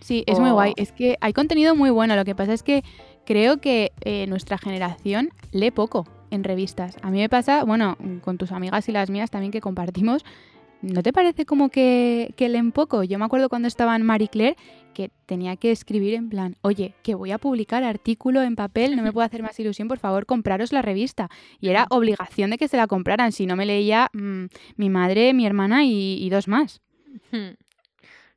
[0.00, 0.72] Sí, es muy O- guay.
[0.76, 2.16] Es que hay contenido muy bueno.
[2.16, 2.82] Lo que pasa es que
[3.24, 6.96] creo que eh, nuestra generación lee poco en revistas.
[7.02, 10.24] A mí me pasa, bueno, con tus amigas y las mías también que compartimos.
[10.82, 13.02] ¿No te parece como que, que leen poco?
[13.02, 14.56] Yo me acuerdo cuando estaba en Marie Claire
[14.94, 19.02] que tenía que escribir en plan, oye, que voy a publicar artículo en papel, no
[19.02, 21.28] me puedo hacer más ilusión, por favor, compraros la revista.
[21.60, 24.44] Y era obligación de que se la compraran, si no me leía mm,
[24.76, 26.80] mi madre, mi hermana y- y dos más.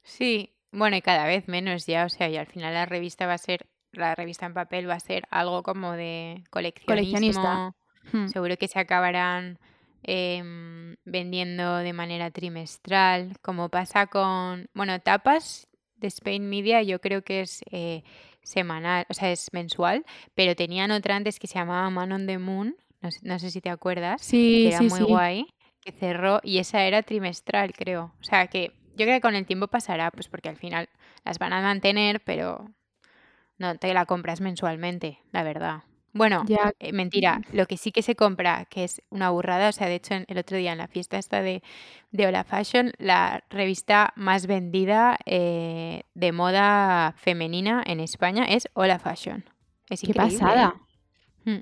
[0.03, 3.33] Sí, bueno, y cada vez menos ya, o sea, y al final la revista va
[3.33, 6.95] a ser, la revista en papel va a ser algo como de coleccionismo.
[6.95, 7.75] Coleccionista.
[8.11, 8.27] Hmm.
[8.27, 9.59] Seguro que se acabarán
[10.03, 17.23] em, vendiendo de manera trimestral, como pasa con, bueno, tapas de Spain Media, yo creo
[17.23, 18.03] que es eh,
[18.41, 22.37] semanal, o sea, es mensual, pero tenían otra antes que se llamaba Man on the
[22.37, 25.05] Moon, no sé, no sé si te acuerdas, que era sí, muy sí.
[25.05, 25.47] guay,
[25.81, 28.13] que cerró y esa era trimestral, creo.
[28.19, 30.89] O sea que yo creo que con el tiempo pasará, pues porque al final
[31.23, 32.69] las van a mantener, pero
[33.57, 35.83] no te la compras mensualmente, la verdad.
[36.13, 36.43] Bueno,
[36.79, 39.95] eh, mentira, lo que sí que se compra, que es una burrada, o sea, de
[39.95, 41.61] hecho el otro día en la fiesta esta de,
[42.11, 48.97] de Hola Fashion, la revista más vendida eh, de moda femenina en España es Hola
[48.97, 49.45] Fashion.
[49.89, 50.75] Es Qué pasada.
[51.45, 51.59] Mm.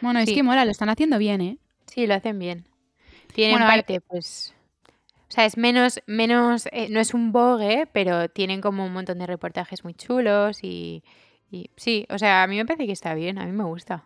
[0.00, 1.58] Bueno, es que mola, lo están haciendo bien, ¿eh?
[1.86, 2.68] Sí, lo hacen bien.
[3.32, 4.54] Tienen parte, pues...
[5.28, 9.18] O sea, es menos, menos, eh, no es un Vogue, pero tienen como un montón
[9.18, 11.02] de reportajes muy chulos y,
[11.76, 14.04] sí, o sea, a mí me parece que está bien, a mí me gusta.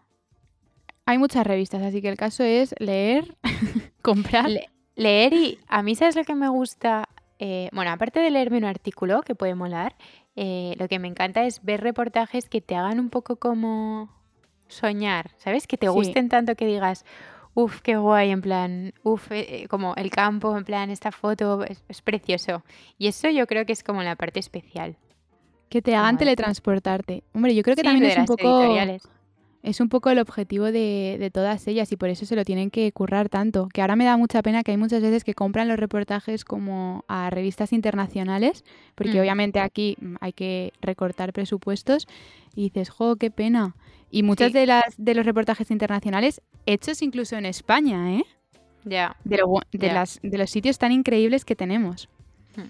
[1.07, 3.37] Hay muchas revistas, así que el caso es leer,
[4.03, 4.51] comprar.
[4.95, 7.09] leer y a mí, ¿sabes lo que me gusta?
[7.39, 9.95] Eh, bueno, aparte de leerme un artículo que puede molar,
[10.37, 14.11] eh, lo que me encanta es ver reportajes que te hagan un poco como
[14.69, 15.67] soñar, ¿sabes?
[15.67, 17.05] Que te gusten tanto que digas,
[17.55, 22.03] uff, qué guay, en plan, uff, eh, como el campo, en plan, esta foto es,
[22.03, 22.63] precioso.
[22.99, 24.97] Y eso yo creo que es como la parte especial.
[25.69, 27.23] Que te hagan teletransportarte.
[27.35, 28.77] Hombre, yo creo que también es un poco...
[29.61, 32.71] Es un poco el objetivo de, de, todas ellas y por eso se lo tienen
[32.71, 33.69] que currar tanto.
[33.69, 37.05] Que ahora me da mucha pena que hay muchas veces que compran los reportajes como
[37.09, 38.64] a revistas internacionales,
[38.95, 39.21] porque mm.
[39.21, 42.07] obviamente aquí hay que recortar presupuestos
[42.55, 43.75] y dices, jo, qué pena.
[44.12, 48.25] Y muchas de las de los reportajes internacionales hechos incluso en España, ¿eh?
[48.85, 49.16] Ya.
[49.25, 49.39] De,
[49.93, 52.09] Las, de los sitios tan increíbles que tenemos.
[52.57, 52.69] Hmm.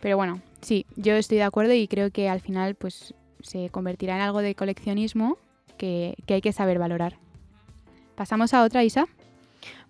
[0.00, 4.16] Pero bueno, sí, yo estoy de acuerdo y creo que al final pues se convertirá
[4.16, 5.38] en algo de coleccionismo
[5.76, 7.18] que, hay que saber valorar.
[8.14, 9.06] ¿Pasamos a otra, Isa?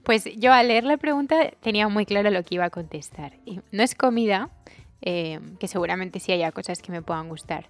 [0.02, 3.32] Pues yo al leer la pregunta tenía muy claro lo que iba a contestar.
[3.72, 4.50] No es comida,
[5.02, 7.66] eh, que seguramente sí haya cosas que me puedan gustar,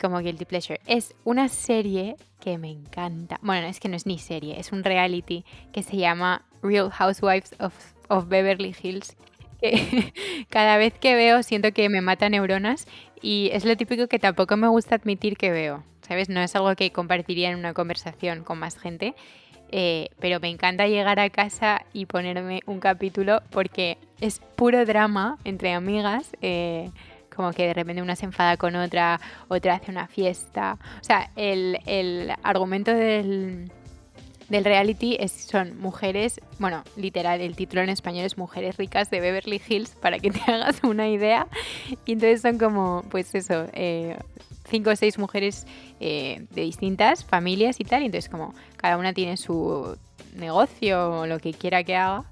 [0.00, 0.80] como Guilty Pleasure.
[0.86, 3.38] Es una serie que me encanta.
[3.42, 7.54] Bueno, es que no es ni serie, es un reality que se llama Real Housewives
[7.60, 7.74] of,
[8.08, 9.16] of Beverly Hills.
[9.60, 10.12] Que
[10.50, 12.86] cada vez que veo siento que me mata neuronas
[13.22, 15.84] y es lo típico que tampoco me gusta admitir que veo.
[16.06, 16.28] ¿Sabes?
[16.28, 19.14] No es algo que compartiría en una conversación con más gente.
[19.72, 25.38] Eh, pero me encanta llegar a casa y ponerme un capítulo porque es puro drama
[25.44, 26.32] entre amigas.
[26.42, 26.90] Eh,
[27.34, 30.76] como que de repente una se enfada con otra, otra hace una fiesta.
[31.00, 33.70] O sea, el, argumento del,
[34.50, 39.20] del reality es, son mujeres, bueno, literal, el título en español es Mujeres ricas de
[39.20, 41.46] Beverly Hills, para que te hagas una idea.
[42.04, 44.18] Y entonces son como, pues eso, eh,
[44.68, 45.66] cinco o seis mujeres
[46.00, 48.02] eh, de distintas familias y tal.
[48.02, 49.96] Y entonces como cada una tiene su
[50.36, 52.24] negocio o lo que quiera que haga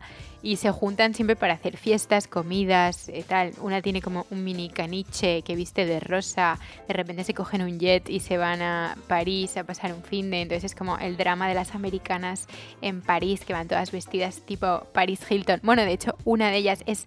[0.42, 3.52] y se juntan siempre para hacer fiestas, comidas, eh, tal.
[3.60, 7.78] Una tiene como un mini caniche que viste de rosa, de repente se cogen un
[7.78, 11.16] jet y se van a París a pasar un fin de, entonces es como el
[11.16, 12.46] drama de las americanas
[12.82, 15.60] en París que van todas vestidas tipo Paris Hilton.
[15.62, 17.06] Bueno, de hecho, una de ellas es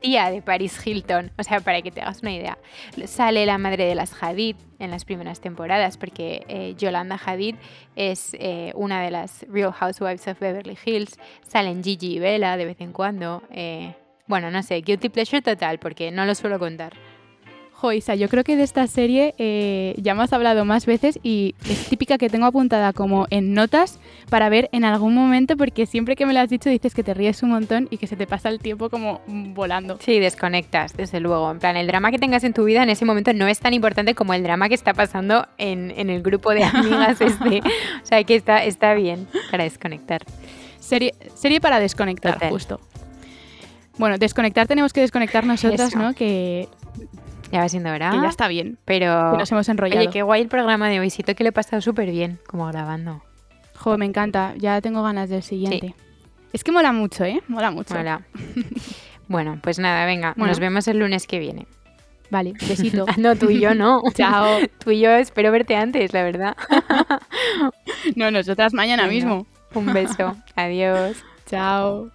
[0.00, 2.58] tía de Paris Hilton, o sea, para que te hagas una idea.
[3.06, 7.56] Sale la madre de las Hadid en las primeras temporadas, porque eh, Yolanda Hadid
[7.94, 11.18] es eh, una de las Real Housewives of Beverly Hills.
[11.46, 13.42] Salen Gigi y Bella de vez en cuando.
[13.50, 13.94] Eh,
[14.26, 16.92] bueno, no sé, guilty pleasure total, porque no lo suelo contar.
[17.86, 21.88] Joisa, yo creo que de esta serie eh, ya hemos hablado más veces y es
[21.88, 26.26] típica que tengo apuntada como en notas para ver en algún momento porque siempre que
[26.26, 28.48] me lo has dicho dices que te ríes un montón y que se te pasa
[28.48, 29.98] el tiempo como volando.
[30.00, 31.48] Sí, desconectas, desde luego.
[31.48, 33.72] En plan, el drama que tengas en tu vida en ese momento no es tan
[33.72, 37.60] importante como el drama que está pasando en, el grupo de amigas este.
[38.02, 40.24] o sea, que está, está bien para desconectar.
[40.80, 42.80] Serie, serie para desconectar, justo.
[43.96, 46.14] Bueno, desconectar tenemos que desconectar nosotras, ¿no?
[46.14, 46.68] Que
[47.52, 48.12] ya va siendo hora.
[48.12, 48.78] ya está bien.
[48.84, 49.36] Pero.
[49.36, 50.00] nos hemos enrollado.
[50.00, 51.10] Oye, qué guay el programa de hoy.
[51.10, 53.22] Siento que lo he pasado súper bien, como grabando.
[53.76, 54.54] Jo, me encanta.
[54.56, 55.94] Ya tengo ganas del siguiente.
[56.52, 57.42] Es que mola mucho, ¿eh?
[57.48, 57.94] Mola mucho.
[57.94, 58.22] Mola.
[59.28, 60.34] bueno, pues nada, venga.
[60.36, 61.66] Nos vemos el lunes que viene.
[62.30, 63.06] Vale, besito.
[63.18, 64.02] no, tú y yo no.
[64.14, 64.58] Chao.
[64.82, 66.56] Tú y yo espero verte antes, la verdad.
[68.16, 69.46] no, nosotras mañana mismo.
[69.74, 70.36] Un beso.
[70.56, 71.22] Adiós.
[71.46, 72.10] Chao.